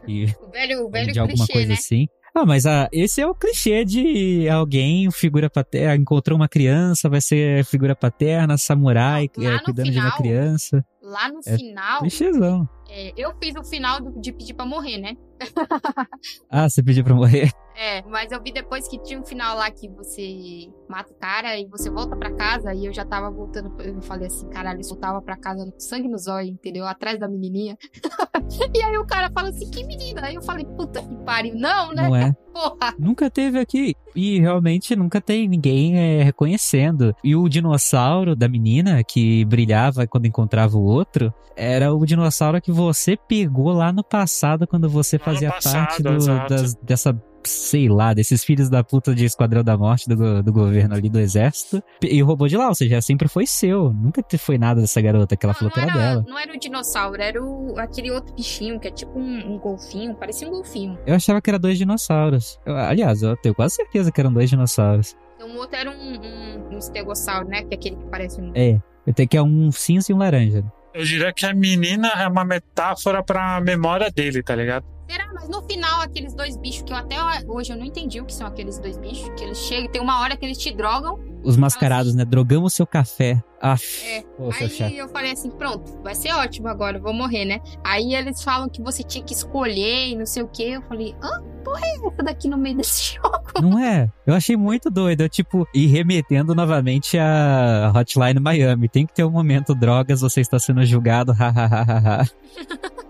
[0.08, 1.74] E O velho, o velho de alguma clichê, coisa né?
[1.76, 2.08] assim.
[2.38, 7.22] Ah, mas ah, esse é o clichê de alguém, figura paterna, encontrou uma criança, vai
[7.22, 10.86] ser figura paterna, samurai, é, cuidando de uma final, criança.
[11.02, 12.68] Lá no É final, Clichêzão.
[12.90, 15.16] É, eu fiz o final de pedir pra morrer, né?
[16.50, 17.52] Ah, você pediu pra morrer?
[17.78, 21.60] É, mas eu vi depois que tinha um final lá que você mata o cara
[21.60, 23.76] e você volta pra casa e eu já tava voltando.
[23.82, 26.86] Eu falei assim, caralho, eu voltava pra casa com sangue nos olhos, entendeu?
[26.86, 27.78] Atrás da menininha.
[28.74, 30.26] e aí o cara fala assim, que menina?
[30.26, 32.08] Aí eu falei, puta que pariu, não, né?
[32.08, 32.34] Não é?
[32.56, 32.96] Porra.
[32.98, 33.94] Nunca teve aqui.
[34.16, 37.14] E realmente nunca tem ninguém é, reconhecendo.
[37.22, 42.72] E o dinossauro da menina que brilhava quando encontrava o outro era o dinossauro que
[42.76, 47.20] você pegou lá no passado quando você fazia passado, parte do- das- dessa.
[47.48, 51.20] Sei lá, desses filhos da puta de Esquadrão da Morte do, do governo ali do
[51.20, 51.80] exército.
[52.02, 53.94] E roubou de lá, ou seja, sempre foi seu.
[53.94, 56.26] Nunca te- foi nada dessa garota que ela Não, falou que era, dela.
[56.28, 60.16] não era o dinossauro, era o, aquele outro bichinho que é tipo um, um golfinho,
[60.16, 60.98] parecia um golfinho.
[61.06, 62.60] Eu achava que era dois dinossauros.
[62.66, 65.16] Eu- aliás, eu tenho quase certeza que eram dois dinossauros.
[65.36, 67.62] Então o outro era um, um, um estegossauro, né?
[67.62, 68.52] Que é aquele que parece um.
[68.56, 68.80] É.
[69.06, 70.64] Eu tenho que é um cinza e um laranja.
[70.96, 74.86] Eu diria que a menina é uma metáfora pra memória dele, tá ligado?
[75.10, 75.32] Será?
[75.34, 77.16] Mas no final, aqueles dois bichos que eu até
[77.48, 79.30] hoje eu não entendi o que são aqueles dois bichos.
[79.38, 81.20] Que eles chegam, tem uma hora que eles te drogam.
[81.44, 82.26] Os mascarados, né?
[82.26, 83.44] Drogamos seu café.
[83.62, 84.24] É.
[84.38, 84.98] Ô, seu Aí chefe.
[84.98, 87.60] eu falei assim, pronto, vai ser ótimo agora, eu vou morrer, né?
[87.84, 90.72] Aí eles falam que você tinha que escolher e não sei o quê.
[90.76, 91.42] Eu falei, hã?
[91.64, 93.44] Porra é essa daqui no meio desse jogo?
[93.62, 94.08] Não é?
[94.26, 95.22] Eu achei muito doido.
[95.22, 98.88] Eu, tipo, e remetendo novamente a Hotline Miami.
[98.88, 102.30] Tem que ter um momento drogas, você está sendo julgado, hahaha.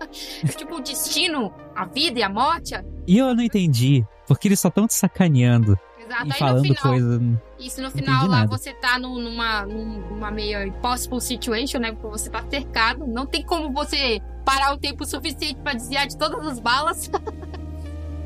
[0.57, 2.73] tipo, o destino, a vida e a morte.
[3.07, 6.21] e eu não entendi, porque eles só estão te sacaneando Exato.
[6.21, 7.21] e Aí no falando final, coisa.
[7.59, 8.47] isso no final lá, nada.
[8.57, 11.91] você tá num- numa, num- numa meio impossible situation, né?
[11.91, 13.05] Porque você tá cercado.
[13.07, 17.09] Não tem como você parar o tempo suficiente pra desviar de todas as balas.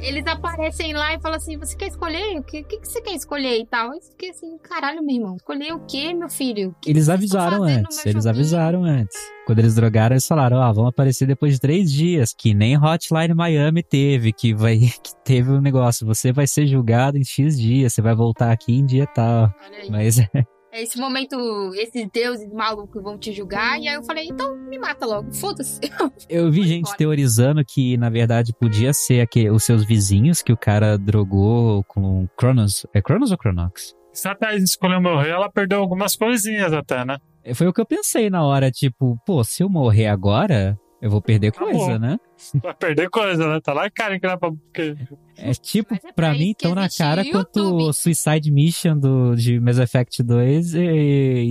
[0.02, 2.40] Eles aparecem lá e falam assim: Você quer escolher?
[2.40, 3.94] O que, que, que você quer escolher e tal?
[3.94, 6.74] Eu fiquei assim: Caralho, meu irmão, escolher o quê, meu filho?
[6.82, 9.18] Que Eles que avisaram antes, eles joguinho?" avisaram antes.
[9.46, 13.34] Quando eles drogaram, eles falaram, ó, vão aparecer depois de três dias, que nem Hotline
[13.34, 17.94] Miami teve, que vai, que teve um negócio, você vai ser julgado em X dias,
[17.94, 19.52] você vai voltar aqui em dia tal.
[19.90, 20.28] Mas É
[20.72, 21.36] esse momento,
[21.76, 23.80] esses deuses malucos vão te julgar.
[23.80, 25.80] E aí eu falei: Então me mata logo, foda-se.
[26.30, 26.98] eu vi gente embora.
[26.98, 32.28] teorizando que, na verdade, podia ser aquele, os seus vizinhos que o cara drogou com
[32.38, 32.86] Cronos.
[32.94, 33.96] É Cronos ou Cronox?
[34.14, 37.18] Se a Thaís escolheu morrer, ela perdeu algumas coisinhas até, né?
[37.54, 41.22] Foi o que eu pensei na hora, tipo, pô, se eu morrer agora, eu vou
[41.22, 41.72] perder Acabou.
[41.72, 42.20] coisa, né?
[42.64, 43.60] Vai perder coisa, né?
[43.62, 44.52] Tá lá, cara, que não é pra...
[44.52, 44.96] porque-
[45.38, 49.60] É tipo, é pra pra mim, tão na cara quanto o Suicide Mission do, de
[49.60, 50.80] Mass Effect 2 e,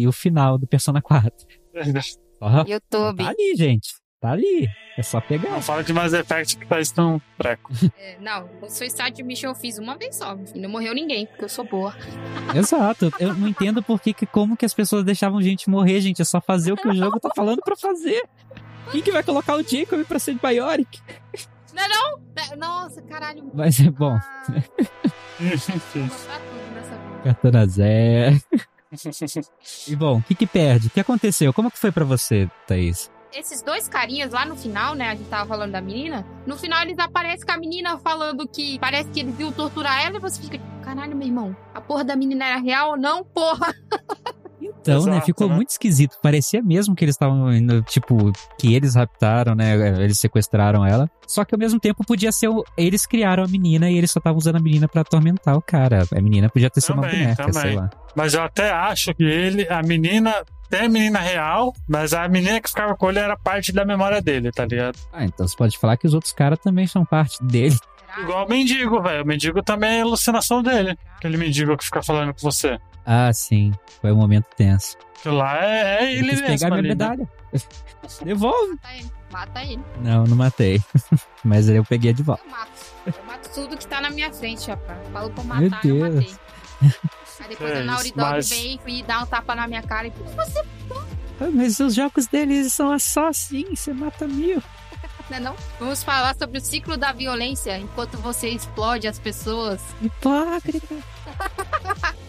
[0.01, 1.31] e o final do Persona 4.
[2.41, 3.17] Ó, YouTube.
[3.25, 3.89] tá ali, gente.
[4.21, 4.67] Tá ali.
[4.97, 5.49] É só pegar.
[5.51, 7.71] Não fala de Mass Effect que tá tão preco.
[7.97, 10.37] É, não, o Suicide Mission eu fiz uma vez só.
[10.55, 11.95] E não morreu ninguém, porque eu sou boa.
[12.55, 13.13] Exato.
[13.21, 16.21] Eu não entendo por que, que- como que as pessoas deixavam gente morrer, gente.
[16.23, 18.23] É só fazer o que o jogo tá falando pra fazer.
[18.91, 21.01] Quem que vai colocar o Jacob pra ser de Bioric?
[21.75, 22.19] Não é não?
[22.57, 23.51] Nossa, caralho.
[23.55, 24.19] Mas é bom.
[27.25, 28.33] Ah, Zé.
[29.87, 30.87] E bom, o que que perde?
[30.87, 31.53] O que aconteceu?
[31.53, 33.11] Como que foi pra você, Thaís?
[33.35, 35.11] Esses dois carinhas lá no final, né?
[35.11, 36.27] A gente tava falando da menina.
[36.47, 40.17] No final eles aparecem com a menina falando que parece que eles iam torturar ela
[40.17, 43.75] e você fica, caralho, meu irmão, a porra da menina era real ou não, porra?
[44.81, 45.13] Então, né?
[45.13, 45.55] Exato, Ficou né?
[45.57, 46.17] muito esquisito.
[46.23, 49.75] Parecia mesmo que eles estavam indo, tipo, que eles raptaram, né?
[50.03, 51.11] Eles sequestraram ela.
[51.27, 52.49] Só que ao mesmo tempo podia ser.
[52.49, 52.65] O...
[52.77, 56.05] Eles criaram a menina e eles só estavam usando a menina pra atormentar o cara.
[56.17, 57.63] A menina podia ter sido uma Também, boneca, também.
[57.63, 57.91] sei lá.
[58.15, 60.35] Mas eu até acho que ele, a menina,
[60.71, 64.21] tem a menina real, mas a menina que ficava com ele era parte da memória
[64.23, 64.99] dele, tá ligado?
[65.13, 67.77] Ah, então você pode falar que os outros caras também são parte dele.
[68.17, 69.23] Igual o mendigo, velho.
[69.23, 70.97] O mendigo também é alucinação dele.
[71.17, 72.79] Aquele mendigo que fica falando com você.
[73.05, 73.73] Ah, sim.
[74.01, 74.97] Foi um momento tenso.
[75.19, 76.95] Aquilo lá é, é Eu ele mesmo pegar minha ali, né?
[76.95, 77.29] medalha.
[78.25, 78.71] Devolve.
[78.73, 79.11] Mata ele.
[79.31, 79.81] Mata ele.
[80.01, 80.81] Não, não matei.
[81.45, 82.43] Mas eu peguei de volta.
[82.45, 82.71] Eu mato.
[83.07, 84.99] Eu mato tudo que tá na minha frente, rapaz.
[85.13, 86.15] Falou pra Meu matar, eu Deus.
[86.15, 86.35] matei.
[87.41, 89.83] Aí depois É a Naughty isso, Dog mas- vem e dá um tapa na minha
[89.83, 90.61] cara e você
[91.41, 94.63] Ah, Mas os jogos deles são só assim, você mata mil.
[95.31, 95.57] Não é não?
[95.79, 99.81] Vamos falar sobre o ciclo da violência enquanto você explode as pessoas.
[100.03, 100.97] Hipócrita.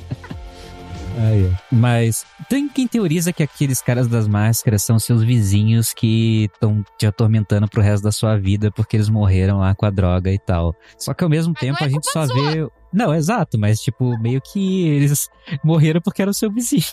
[1.18, 1.58] Ai, ai.
[1.72, 7.06] Mas tem quem teoriza que aqueles caras das máscaras são seus vizinhos que estão te
[7.06, 10.74] atormentando pro resto da sua vida porque eles morreram lá com a droga e tal.
[10.98, 12.68] Só que ao mesmo Mas tempo é a gente só culpa vê.
[12.94, 15.30] Não, exato, mas tipo, meio que eles
[15.64, 16.84] morreram porque era o seu vizinho.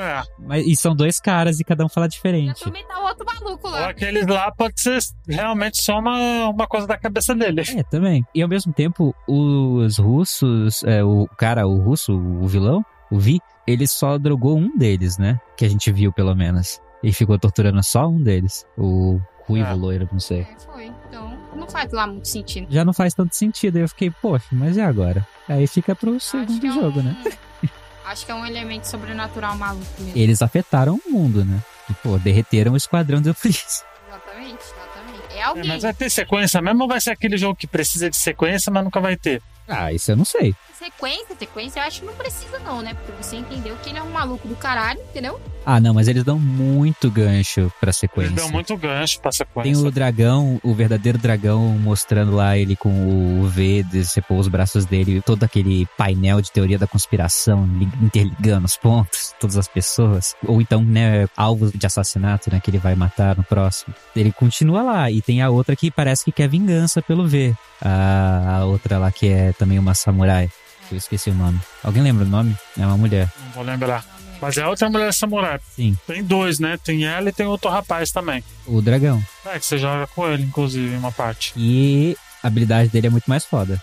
[0.00, 0.22] É.
[0.38, 2.62] Mas, e são dois caras e cada um fala diferente.
[2.62, 3.88] também tá outro maluco Ou lá.
[3.88, 7.62] aqueles lá pode ser realmente só uma, uma coisa da cabeça dele.
[7.76, 8.24] É, também.
[8.34, 13.40] E ao mesmo tempo, os russos, é, o cara, o russo, o vilão, o Vi,
[13.66, 15.38] ele só drogou um deles, né?
[15.56, 16.80] Que a gente viu, pelo menos.
[17.02, 18.64] E ficou torturando só um deles.
[18.76, 19.74] O ruivo Ah.
[19.74, 20.40] loiro, não sei.
[20.42, 20.92] É, foi.
[21.08, 22.66] Então, não faz lá muito sentido.
[22.70, 23.76] Já não faz tanto sentido.
[23.76, 25.26] Aí eu fiquei, poxa, mas e agora?
[25.48, 27.16] Aí fica pro segundo é um- jogo, né?
[28.08, 30.18] Acho que é um elemento sobrenatural maluco mesmo.
[30.18, 31.60] Eles afetaram o mundo, né?
[31.90, 33.86] E, pô, derreteram o esquadrão de polícia.
[34.08, 35.34] Exatamente, exatamente.
[35.34, 35.66] É É, alguém.
[35.68, 38.82] mas vai ter sequência mesmo ou vai ser aquele jogo que precisa de sequência, mas
[38.82, 39.42] nunca vai ter?
[39.68, 40.54] Ah, isso eu não sei.
[40.78, 42.94] Sequência, sequência, eu acho que não precisa não, né?
[42.94, 45.40] Porque você entendeu que ele é um maluco do caralho, entendeu?
[45.66, 48.28] Ah, não, mas eles dão muito gancho pra sequência.
[48.30, 49.86] Ele deu muito gancho pra Tem sequência.
[49.86, 55.20] o dragão, o verdadeiro dragão, mostrando lá ele com o V, decepou os braços dele,
[55.20, 60.34] todo aquele painel de teoria da conspiração, li- interligando os pontos, todas as pessoas.
[60.46, 63.92] Ou então, né, alvos de assassinato, né, que ele vai matar no próximo.
[64.14, 67.52] Ele continua lá, e tem a outra que parece que quer vingança pelo V.
[67.82, 70.48] A, a outra lá que é também uma samurai.
[70.90, 71.60] Eu esqueci o nome.
[71.82, 72.56] Alguém lembra o nome?
[72.78, 73.30] É uma mulher.
[73.44, 74.04] Não vou lembrar.
[74.40, 75.58] Mas é outra mulher samurai.
[75.74, 75.96] Sim.
[76.06, 76.78] Tem dois, né?
[76.82, 78.42] Tem ela e tem outro rapaz também.
[78.66, 79.22] O dragão.
[79.44, 81.52] É, que você joga com ele, inclusive, em uma parte.
[81.56, 83.82] E habilidade dele é muito mais foda.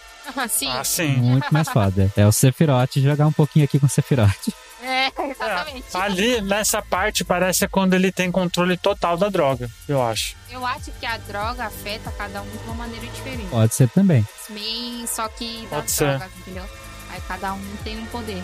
[0.50, 0.70] Sim.
[0.70, 1.18] Ah, sim.
[1.18, 2.12] Muito mais foda.
[2.15, 4.50] É o Sephiroth jogar um pouquinho aqui com o Sephiroth.
[4.82, 5.86] É, exatamente.
[5.94, 10.36] Ali, nessa parte, parece quando ele tem controle total da droga, eu acho.
[10.50, 13.48] Eu acho que a droga afeta cada um de uma maneira diferente.
[13.50, 14.26] Pode ser também.
[14.46, 16.22] X-Men, só que Pode das ser.
[16.39, 16.63] entendeu?
[17.15, 18.43] Aí cada um tem um poder.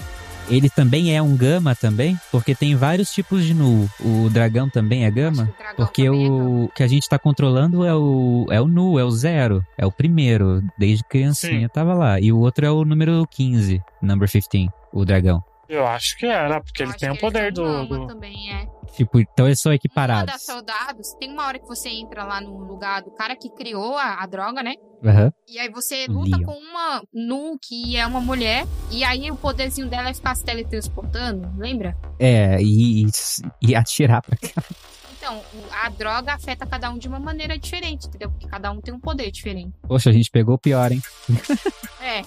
[0.49, 3.89] Ele também é um gama também, porque tem vários tipos de nu.
[3.99, 5.45] O dragão também é gama.
[5.45, 6.43] Que o Porque também é gama.
[6.43, 9.65] o que a gente tá controlando é o, é o nu, é o zero.
[9.77, 10.63] É o primeiro.
[10.77, 11.73] Desde criancinha Sim.
[11.73, 12.19] tava lá.
[12.19, 15.43] E o outro é o número 15, number 15, o dragão.
[15.71, 17.85] Eu acho que era, porque Eu ele acho tem o poder do.
[17.85, 18.67] do- também, é.
[18.93, 20.33] Tipo, então eles são Uma equiparados.
[20.33, 23.95] das soldados, tem uma hora que você entra lá no lugar do cara que criou
[23.97, 24.73] a, a droga, né?
[25.01, 25.31] Aham.
[25.47, 26.45] E aí você luta Leon.
[26.45, 30.43] com uma Nu, que é uma mulher, e aí o poderzinho dela é ficar se
[30.43, 31.95] teletransportando, lembra?
[32.19, 33.09] É, e, e,
[33.61, 34.61] e atirar pra cá.
[35.17, 38.29] Então, a droga afeta cada um de uma maneira diferente, entendeu?
[38.29, 39.73] Porque cada um tem um poder diferente.
[39.87, 41.01] Poxa, a gente pegou o pior, hein?
[42.01, 42.21] É,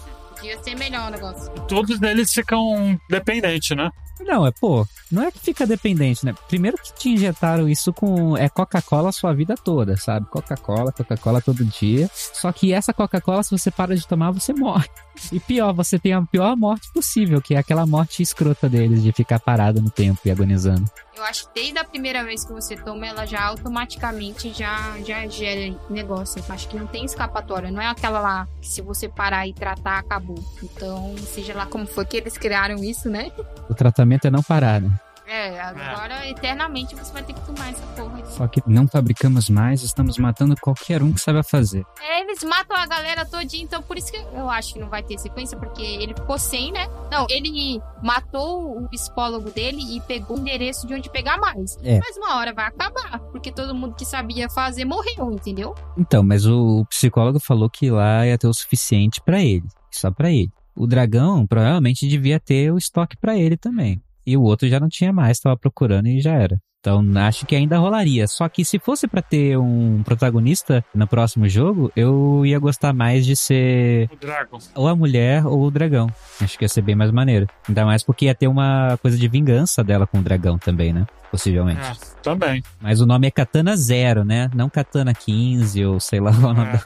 [0.45, 1.51] podia ser melhor o negócio.
[1.67, 3.91] Todos eles ficam dependentes, né?
[4.25, 6.35] Não, é, pô, não é que fica dependente, né?
[6.49, 8.37] Primeiro que te injetaram isso com.
[8.37, 10.27] É Coca-Cola a sua vida toda, sabe?
[10.27, 12.11] Coca-Cola, Coca-Cola todo dia.
[12.13, 14.89] Só que essa Coca-Cola, se você para de tomar, você morre.
[15.31, 19.13] E pior, você tem a pior morte possível, que é aquela morte escrota deles, de
[19.13, 20.85] ficar parado no tempo e agonizando.
[21.17, 25.27] Eu acho que desde a primeira vez que você toma, ela já automaticamente já, já
[25.29, 26.43] gera negócio.
[26.47, 27.71] Eu acho que não tem escapatória.
[27.71, 30.43] Não é aquela lá que se você parar e tratar, acabou.
[30.63, 33.31] Então, seja lá como foi que eles criaram isso, né?
[33.69, 34.91] O tratamento é não parar, né?
[35.27, 38.25] É, agora eternamente você vai ter que tomar essa porra.
[38.27, 41.85] Só que não fabricamos mais, estamos matando qualquer um que saiba fazer.
[42.01, 45.03] É, eles matam a galera todinha, então por isso que eu acho que não vai
[45.03, 46.87] ter sequência, porque ele ficou sem, né?
[47.11, 51.79] Não, ele matou o psicólogo dele e pegou o endereço de onde pegar mais.
[51.83, 51.99] É.
[52.01, 55.75] Mas uma hora vai acabar, porque todo mundo que sabia fazer morreu, entendeu?
[55.97, 60.31] Então, mas o psicólogo falou que lá ia ter o suficiente pra ele, só pra
[60.31, 60.53] ele.
[60.77, 64.01] O dragão provavelmente devia ter o estoque pra ele também.
[64.27, 66.59] E o outro já não tinha mais, tava procurando e já era.
[66.81, 68.27] Então, acho que ainda rolaria.
[68.29, 73.25] Só que se fosse pra ter um protagonista no próximo jogo, eu ia gostar mais
[73.25, 74.59] de ser O Dragon.
[74.75, 76.09] ou a mulher ou o dragão.
[76.43, 77.47] Acho que ia ser bem mais maneiro.
[77.67, 81.07] Ainda mais porque ia ter uma coisa de vingança dela com o dragão também, né?
[81.31, 81.81] Possivelmente.
[81.81, 82.63] É, também.
[82.81, 84.51] Mas o nome é Katana Zero, né?
[84.55, 86.73] Não Katana 15 ou sei lá o nome É.
[86.73, 86.83] da.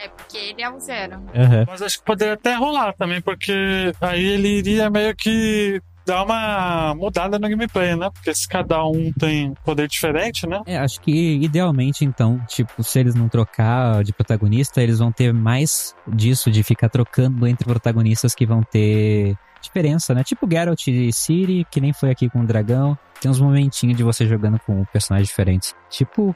[0.00, 1.22] É porque ele é o zero.
[1.34, 1.64] Aham.
[1.66, 6.94] Mas acho que poderia até rolar também, porque aí ele iria meio que dar uma
[6.94, 8.08] mudada no gameplay, né?
[8.10, 10.62] Porque se cada um tem poder diferente, né?
[10.66, 15.34] É, acho que idealmente, então, tipo, se eles não trocar de protagonista, eles vão ter
[15.34, 20.22] mais disso, de ficar trocando entre protagonistas que vão ter diferença, né?
[20.22, 22.96] Tipo Geralt e Ciri, que nem foi aqui com o Dragão.
[23.20, 25.74] Tem uns momentinhos de você jogando com personagens diferentes.
[25.90, 26.34] Tipo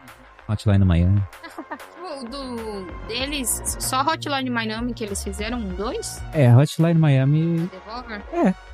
[0.48, 1.22] Hotline Miami.
[2.30, 6.22] Do deles, só Hotline Miami que eles fizeram um dois?
[6.32, 8.22] É, Hotline Miami, Devolver?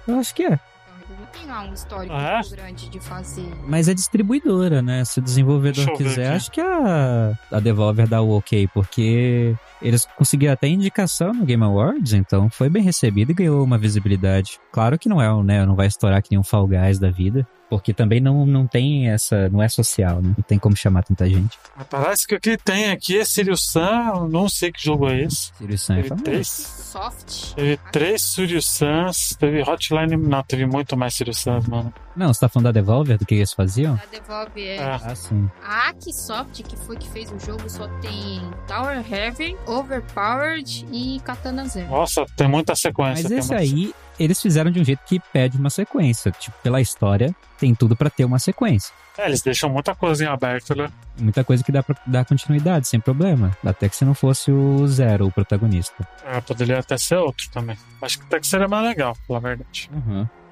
[0.06, 0.58] eu acho que é.
[1.00, 2.34] Então não tem lá um histórico Ah, é?
[2.36, 3.48] muito grande de fazer.
[3.66, 5.04] Mas é distribuidora, né?
[5.04, 6.36] Se o desenvolvedor quiser, aqui.
[6.36, 11.62] acho que a, a Devolver dá o ok, porque eles conseguiram até indicação no Game
[11.64, 14.58] Awards, então foi bem recebido e ganhou uma visibilidade.
[14.70, 15.64] Claro que não é, né?
[15.64, 19.08] Não vai estourar que nem um Fall Guys da vida, porque também não, não tem
[19.10, 19.48] essa.
[19.48, 20.34] Não é social, né?
[20.36, 21.58] Não tem como chamar tanta gente.
[21.76, 25.22] Mas Parece que o que tem aqui é Sirius eu não sei que jogo é
[25.22, 25.52] esse.
[25.58, 26.24] Sirius Sam é Teve famoso.
[26.24, 27.54] três, Soft.
[27.54, 30.16] teve três Sirius Suns, teve Hotline.
[30.16, 31.92] Não, teve muito mais Sirius Suns, mano.
[32.18, 33.94] Não, você tá falando da Devolver, do que eles faziam?
[33.94, 34.76] A Devolve é.
[34.76, 34.82] É.
[34.82, 35.48] Ah, sim.
[35.64, 41.68] A Akisoft, que foi que fez o jogo, só tem Tower Heavy, Overpowered e Katana
[41.68, 41.88] Zero.
[41.88, 43.22] Nossa, tem muita sequência.
[43.22, 46.32] Mas tem esse aí, eles fizeram de um jeito que pede uma sequência.
[46.32, 48.92] Tipo, pela história, tem tudo pra ter uma sequência.
[49.18, 50.88] É, eles deixam muita coisa em aberto, né?
[51.18, 53.50] Muita coisa que dá pra dar continuidade, sem problema.
[53.66, 56.06] Até que se não fosse o Zero, o protagonista.
[56.24, 57.76] É, poderia até ser outro também.
[58.00, 59.90] Acho que até que seria mais legal, pela verdade.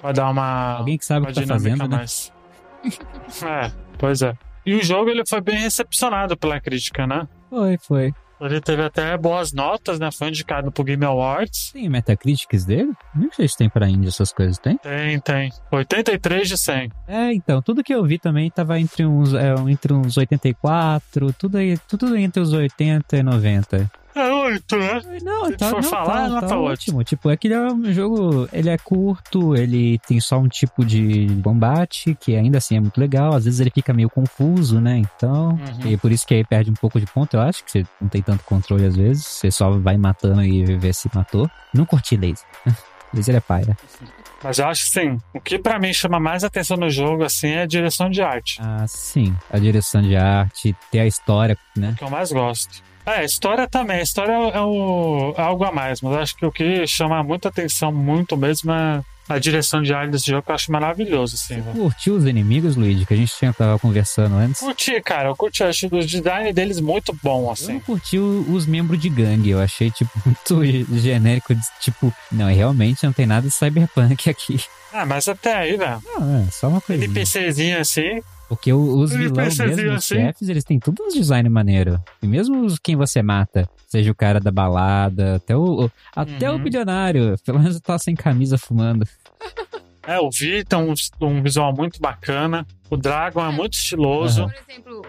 [0.00, 1.96] Pra dar uma, Alguém que sabe o que tá fazendo, né?
[1.96, 2.33] mais.
[3.44, 4.35] é, pois é.
[4.66, 7.29] E o jogo ele foi bem recepcionado pela crítica, né?
[7.48, 8.14] Foi, foi.
[8.40, 10.11] Ele teve até boas notas, né?
[10.11, 11.72] Foi indicado pro Game Awards.
[11.72, 12.92] Tem Metacritics dele?
[13.14, 14.77] Nem sei se tem pra Índia essas coisas, tem?
[14.79, 15.51] Tem, tem.
[15.70, 16.90] 83 de 100.
[17.09, 21.57] É, então, tudo que eu vi também tava entre uns, é, entre uns 84, tudo,
[21.57, 23.90] aí, tudo entre os 80 e 90.
[24.48, 25.02] É 8, né?
[25.22, 27.04] Não, Se tá, for não, falar, tá, nota tá ótimo.
[27.04, 30.84] Tipo, é que ele é um jogo, ele é curto, ele tem só um tipo
[30.84, 33.34] de combate, que ainda assim é muito legal.
[33.34, 34.99] Às vezes ele fica meio confuso, né?
[34.99, 35.90] Então, Uhum.
[35.90, 38.09] e por isso que aí perde um pouco de ponto, eu acho, que você não
[38.09, 39.24] tem tanto controle às vezes.
[39.26, 41.51] Você só vai matando e vê se matou.
[41.74, 42.47] Não curti laser.
[43.14, 43.76] laser é paira.
[44.44, 45.18] Mas eu acho que sim.
[45.34, 48.59] O que pra mim chama mais atenção no jogo, assim, é a direção de arte.
[48.62, 49.34] Ah, sim.
[49.51, 51.94] A direção de arte, ter a história, né?
[51.99, 52.82] Que eu mais gosto.
[53.07, 53.98] É, a história também.
[53.98, 57.48] A história é, o, é algo a mais, mas acho que o que chama muita
[57.48, 61.61] atenção muito mesmo é a direção de arte desse jogo que eu acho maravilhoso, assim,
[61.61, 61.76] velho.
[61.76, 64.61] Curtiu os inimigos, Luigi, que a gente tinha tava conversando antes?
[64.61, 67.72] Curti, cara, eu curti, eu acho o design deles muito bom, Eu assim.
[67.74, 73.04] não curti os membros de gangue, eu achei, tipo, muito genérico, de, tipo, não, realmente
[73.04, 74.61] não tem nada de cyberpunk aqui.
[74.92, 76.00] Ah, mas até aí, velho.
[76.04, 77.04] Não, é só uma coisa.
[77.04, 78.22] NPCzinho assim.
[78.49, 80.14] Porque o- os Ele vilões mesmo, os assim?
[80.14, 81.99] chefes, eles têm tudo uns design maneiro.
[82.22, 86.49] E mesmo os- quem você mata, seja o cara da balada, até o, o- até
[86.51, 86.62] o Uhum.
[86.62, 89.05] bilionário, pelo menos tá sem camisa fumando.
[90.07, 92.64] É, o Vi tem um, um visual muito bacana.
[92.91, 94.45] O Dragon é muito estiloso.
[94.49, 95.03] Por exemplo,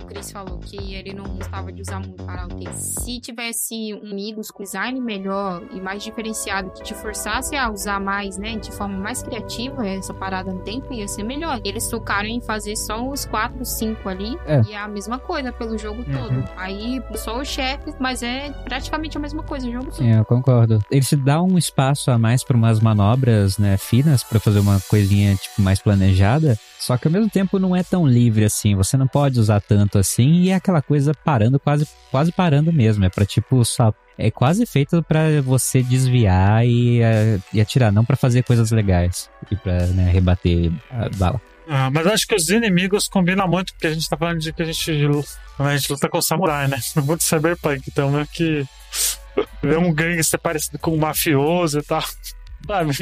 [0.00, 2.72] o Chris falou que ele não gostava de usar muito karaokê.
[2.72, 7.98] Se tivesse um amigos com design melhor e mais diferenciado que te forçasse a usar
[8.00, 11.60] mais, né, de forma mais criativa essa parada no tempo, ia ser melhor.
[11.64, 14.60] Eles tocaram em fazer só os 4, 5 ali É.
[14.68, 16.12] e é a mesma coisa pelo jogo Uhum.
[16.28, 16.48] todo.
[16.56, 19.94] Aí só os chefes, mas é praticamente a mesma coisa o jogo todo.
[19.96, 20.78] Sim, eu concordo.
[20.90, 24.80] Ele te dá um espaço a mais pra umas manobras, né, finas, pra fazer uma
[24.88, 26.58] coisinha, tipo, mais planejada.
[26.78, 28.74] Só que ao mesmo tempo não é tão livre assim.
[28.74, 33.04] Você não pode usar tanto assim e é aquela coisa parando, quase, quase parando mesmo.
[33.04, 33.92] É pra, tipo, só.
[34.16, 39.30] É quase feito pra você desviar e, eh, e atirar, não pra fazer coisas legais.
[39.50, 41.40] E pra, né, rebater a bala.
[41.66, 44.62] Ah, mas acho que os inimigos combinam muito, porque a gente tá falando de que
[44.62, 44.90] a gente
[45.58, 46.78] a gente luta com samurai, né?
[47.04, 48.66] Muito cyberpunk, então meio que
[49.62, 52.02] ver um gangster parecido com um mafioso e tal.
[52.66, 52.92] Sabe?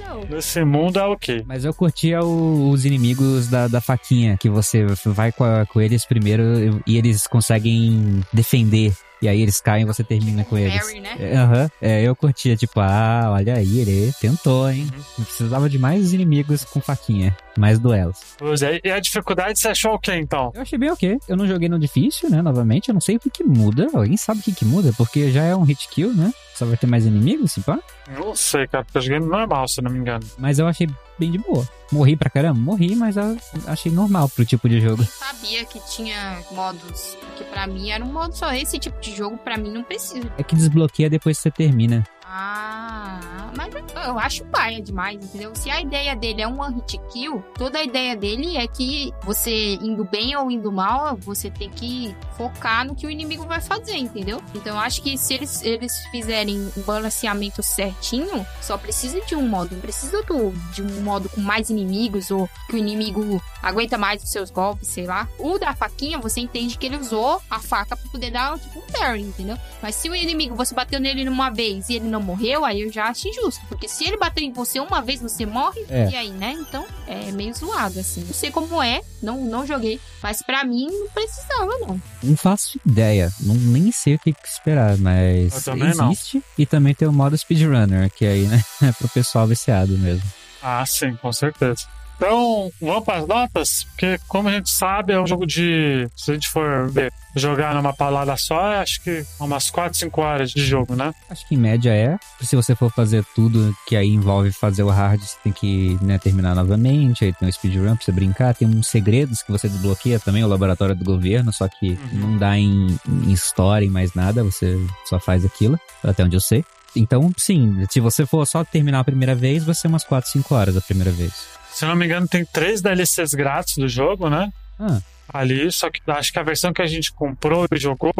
[0.00, 0.24] Não.
[0.30, 1.44] Nesse mundo é ok.
[1.46, 5.80] Mas eu curtia o- os inimigos da, da faquinha, que você vai com, a- com
[5.80, 8.92] eles primeiro e eles conseguem defender.
[9.20, 10.80] E aí eles caem e você termina com eles.
[10.84, 11.10] Barry, né?
[11.36, 14.88] Aham, é, eu curtia, tipo, ah, olha aí, ele tentou, hein?
[15.16, 18.18] Não precisava de mais inimigos com faquinha, mais duelos.
[18.38, 20.50] Pois é, e a dificuldade você achou o que então?
[20.54, 21.18] Eu achei bem ok.
[21.28, 23.88] Eu não joguei no difícil, né, novamente, eu não sei o que que muda.
[23.92, 24.92] Alguém sabe o que que muda?
[24.96, 26.32] Porque já é um hit kill, né?
[26.54, 27.78] Só vai ter mais inimigos, se pá.
[28.18, 30.24] Não sei, cara, porque eu joguei no normal, se eu não me engano.
[30.38, 30.86] Mas eu achei
[31.18, 31.66] bem de boa.
[31.90, 32.58] Morri pra caramba?
[32.58, 33.36] Morri, mas eu
[33.66, 35.02] achei normal pro tipo de jogo.
[35.04, 38.52] sabia que tinha modos, que pra mim era um modo só.
[38.52, 40.30] Esse tipo de jogo pra mim não precisa.
[40.38, 42.04] É que desbloqueia depois que você termina.
[42.34, 43.74] Ah, mas
[44.06, 45.54] eu acho paia demais, entendeu?
[45.54, 49.12] Se a ideia dele é um one hit kill, toda a ideia dele é que
[49.22, 53.60] você indo bem ou indo mal, você tem que focar no que o inimigo vai
[53.60, 54.40] fazer, entendeu?
[54.54, 59.46] Então eu acho que se eles, eles fizerem um balanceamento certinho, só precisa de um
[59.46, 63.98] modo, não precisa do, de um modo com mais inimigos ou que o inimigo aguenta
[63.98, 65.28] mais os seus golpes, sei lá.
[65.38, 68.86] O da faquinha, você entende que ele usou a faca pra poder dar tipo um
[68.90, 69.58] parry, entendeu?
[69.82, 72.92] Mas se o inimigo, você bateu nele numa vez e ele não morreu, aí eu
[72.92, 73.60] já acho injusto.
[73.68, 75.84] Porque se ele bater em você uma vez, você morre.
[75.88, 76.10] É.
[76.10, 76.52] E aí, né?
[76.58, 78.24] Então, é meio zoado, assim.
[78.24, 80.00] Não sei como é, não, não joguei.
[80.22, 82.00] Mas pra mim, não precisava, não.
[82.22, 83.32] Não faço ideia.
[83.40, 86.12] Não, nem sei o que esperar, mas também não.
[86.12, 86.42] existe.
[86.56, 90.24] E também tem o modo speedrunner, que aí, né, é pro pessoal viciado mesmo.
[90.62, 91.86] Ah, sim, com certeza.
[92.16, 93.84] Então, vamos para as notas?
[93.84, 96.08] Porque, como a gente sabe, é um jogo de.
[96.16, 100.20] Se a gente for ver, jogar numa palavra só, é, acho que umas 4, 5
[100.20, 101.12] horas de jogo, né?
[101.30, 102.18] Acho que em média é.
[102.40, 106.18] Se você for fazer tudo que aí envolve fazer o hard, você tem que né,
[106.18, 107.24] terminar novamente.
[107.24, 108.54] Aí tem o speedrun pra você brincar.
[108.54, 112.56] Tem uns segredos que você desbloqueia também, o laboratório do governo, só que não dá
[112.58, 114.44] em, em história, em mais nada.
[114.44, 116.64] Você só faz aquilo, até onde eu sei.
[116.94, 120.54] Então, sim, se você for só terminar a primeira vez, vai ser umas 4, 5
[120.54, 121.61] horas a primeira vez.
[121.72, 124.52] Se não me engano, tem três DLCs grátis do jogo, né?
[124.78, 125.00] Ah,
[125.32, 128.12] Ali, só que acho que a versão que a gente comprou e jogou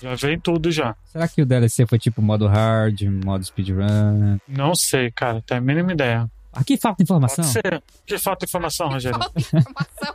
[0.00, 0.96] já vem tudo já.
[1.04, 4.38] Será que o DLC foi tipo modo hard, modo speedrun?
[4.48, 6.30] Não sei, cara, tem a mínima ideia.
[6.52, 7.44] Aqui falta informação.
[7.44, 7.82] Pode ser.
[8.06, 9.18] Que falta informação, Rogério?
[9.18, 10.14] Falta informação.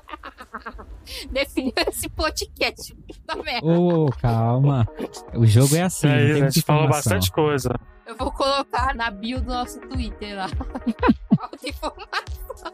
[1.31, 2.95] Definiu esse podcast.
[3.25, 3.65] Tá merda.
[3.67, 4.87] Ô, calma.
[5.33, 7.73] O jogo é assim, é isso, tem a gente falou bastante coisa.
[8.05, 10.47] Eu vou colocar na bio do nosso Twitter lá.
[11.37, 12.71] Falta informação.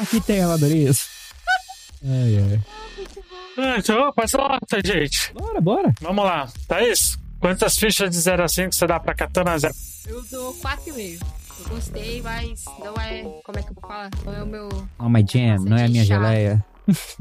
[0.00, 1.04] Aqui tem amadorismo.
[2.04, 2.60] Ai, ai.
[3.58, 5.32] Ah, Então, passa a nota, gente.
[5.34, 5.92] Bora, bora.
[6.00, 7.18] Vamos lá, Thaís?
[7.40, 9.74] Quantas fichas de 0 a 5 você dá pra Katana Zero?
[10.06, 11.20] Eu dou 4,5.
[11.60, 13.22] Eu gostei, mas não é.
[13.44, 14.10] Como é que eu vou falar?
[14.24, 14.68] Não é o meu.
[14.98, 16.14] Oh, my jam, não é a minha Chá.
[16.14, 16.64] geleia.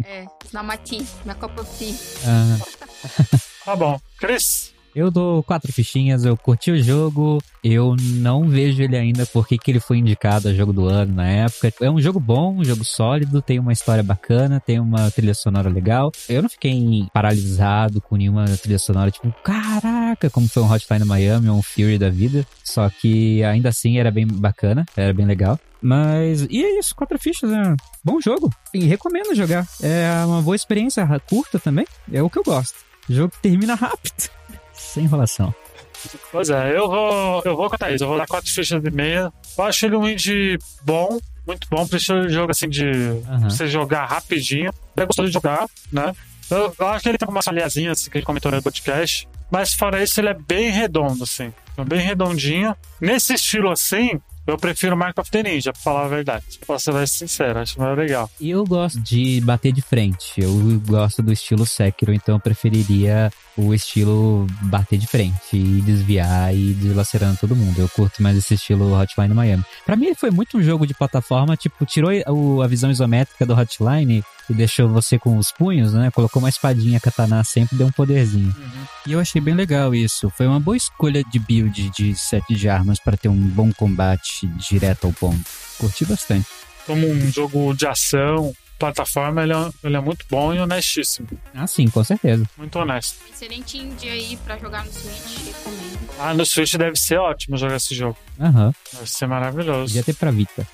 [0.04, 1.96] É, na tea, na of tea.
[2.26, 2.58] Ah,
[3.66, 4.00] Tá bom.
[4.18, 4.74] Cris?
[4.98, 9.70] eu dou quatro fichinhas, eu curti o jogo, eu não vejo ele ainda porque que
[9.70, 11.72] ele foi indicado a jogo do ano na época.
[11.80, 15.70] É um jogo bom, um jogo sólido, tem uma história bacana, tem uma trilha sonora
[15.70, 16.12] legal.
[16.28, 19.32] Eu não fiquei paralisado com nenhuma trilha sonora, tipo,
[20.18, 22.46] caraca, como foi um Hotline Miami ou um Fury da vida.
[22.64, 25.60] Só que ainda assim era bem bacana, era bem legal.
[25.82, 28.52] Mas, e é isso, quatro fichas, é bom jogo.
[28.74, 29.66] E recomendo jogar.
[29.82, 32.76] É uma boa experiência, curta também, é o que eu gosto.
[33.08, 34.30] Jogo termina rápido.
[34.74, 35.54] Sem enrolação.
[36.32, 39.32] Pois é, eu vou, eu vou a Thaís, eu vou dar quatro fichas e meia.
[39.58, 42.86] Eu acho ele um indie bom, muito bom pra esse jogo assim de
[43.28, 43.50] Aham.
[43.50, 44.72] você jogar rapidinho.
[44.96, 46.14] É gostoso de jogar, né?
[46.50, 49.28] Eu, eu acho que ele tem umas falhazinhas assim, que a gente comentou no podcast.
[49.52, 51.54] Mas fora isso, ele é bem redondo, assim.
[51.78, 52.76] É Bem redondinho.
[53.00, 56.46] Nesse estilo assim, eu prefiro Mark of the Ninja, pra falar a verdade.
[56.66, 58.30] Posso ser mais sincero, acho mais legal.
[58.40, 60.42] E eu gosto de bater de frente.
[60.42, 60.52] Eu
[60.86, 66.74] gosto do estilo Sekiro, então eu preferiria o estilo bater de frente e desviar e
[66.74, 67.80] dilacerando todo mundo.
[67.80, 69.66] Eu curto mais esse estilo Hotline Miami.
[69.86, 72.12] Pra mim ele foi muito um jogo de plataforma, tipo, tirou
[72.64, 76.10] a visão isométrica do Hotline e deixou você com os punhos, né?
[76.12, 78.56] Colocou uma espadinha katana sempre, deu um poderzinho.
[79.06, 80.30] E eu achei bem legal isso.
[80.30, 84.48] Foi uma boa escolha de build de set de armas pra ter um bom combate
[84.48, 85.44] direto ao ponto.
[85.78, 86.48] Curti bastante.
[86.86, 91.28] Como um jogo de ação, plataforma, ele é, ele é muito bom e honestíssimo.
[91.54, 92.46] Ah, sim, com certeza.
[92.58, 93.18] Muito honesto.
[93.32, 95.98] Excelente indie aí pra jogar no Switch, recomendo.
[96.20, 98.18] Ah, no Switch deve ser ótimo jogar esse jogo.
[98.40, 98.74] Aham.
[98.94, 99.88] Deve ser maravilhoso.
[99.88, 100.66] Podia ter pra Vita.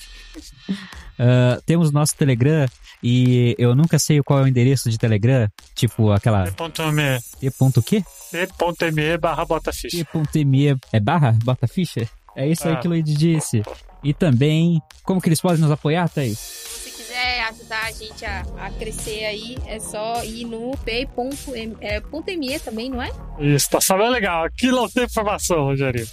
[1.18, 2.66] Ah, temos nosso Telegram
[3.02, 7.82] e eu nunca sei qual é o endereço de Telegram, tipo aquela T.me t ponto
[7.82, 8.02] quê?
[8.30, 10.04] T.me barra botaficha.
[10.32, 12.08] t.me é barra botaficha?
[12.34, 12.76] É isso aí Ah.
[12.76, 13.62] que o Luigi disse.
[14.04, 16.38] E também, como que eles podem nos apoiar, Thaís?
[16.38, 21.76] Se você quiser ajudar a gente a, a crescer aí, é só ir no pay.me
[21.80, 23.10] é, também, não é?
[23.40, 24.44] Isso, tá sabendo legal.
[24.44, 26.06] Aqui não tem informação, Rogerinho.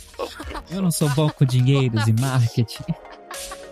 [0.71, 2.83] Eu não sou bom com dinheiros e marketing.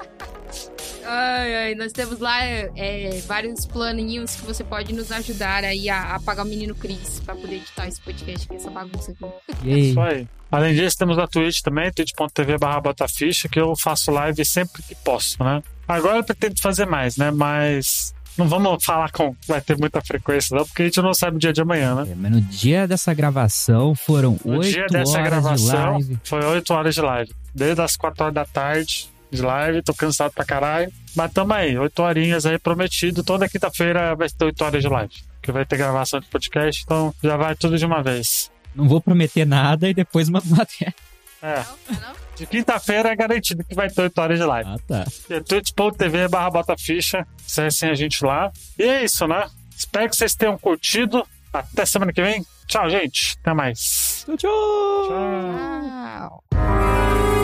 [1.14, 5.89] Ai, ai, nós temos lá é, é, vários planinhos que você pode nos ajudar aí
[5.89, 9.12] a, a pagar o menino Cris pra poder editar esse podcast, que é essa bagunça
[9.12, 9.70] aqui.
[9.70, 9.89] Yay.
[9.89, 10.26] Isso aí.
[10.49, 14.95] Além disso, temos a Twitch também, twitch.tv barra botaficha, que eu faço live sempre que
[14.95, 15.62] posso, né?
[15.86, 17.30] Agora eu pretendo fazer mais, né?
[17.30, 21.36] Mas não vamos falar com vai ter muita frequência, não, porque a gente não sabe
[21.36, 22.09] o dia de amanhã, né?
[22.09, 26.20] É, mas no dia dessa gravação foram No oito dia dessa horas de gravação, live.
[26.24, 27.32] foi 8 horas de live.
[27.53, 30.91] Desde as 4 horas da tarde de live, tô cansado pra caralho.
[31.15, 33.23] Mas tamo aí, 8 horinhas aí prometido.
[33.23, 35.13] Toda quinta-feira vai ter 8 horas de live.
[35.41, 38.51] Que vai ter gravação de podcast, então já vai tudo de uma vez.
[38.75, 40.93] Não vou prometer nada e depois mando matéria.
[41.41, 41.55] É,
[41.89, 41.99] Não?
[41.99, 42.21] Não?
[42.36, 44.69] de quinta-feira é garantido que vai ter 8 horas de live.
[44.69, 45.05] Ah, tá.
[45.29, 47.25] É twitch.tv barra botaficha.
[47.45, 48.51] Acessem a gente lá.
[48.79, 49.47] E é isso, né?
[49.75, 51.25] Espero que vocês tenham curtido.
[51.51, 52.45] Até semana que vem.
[52.67, 53.38] Tchau, gente.
[53.41, 54.23] Até mais.
[54.25, 55.07] Tchau, tchau.
[55.09, 56.43] Tchau.
[56.51, 57.40] Tchau.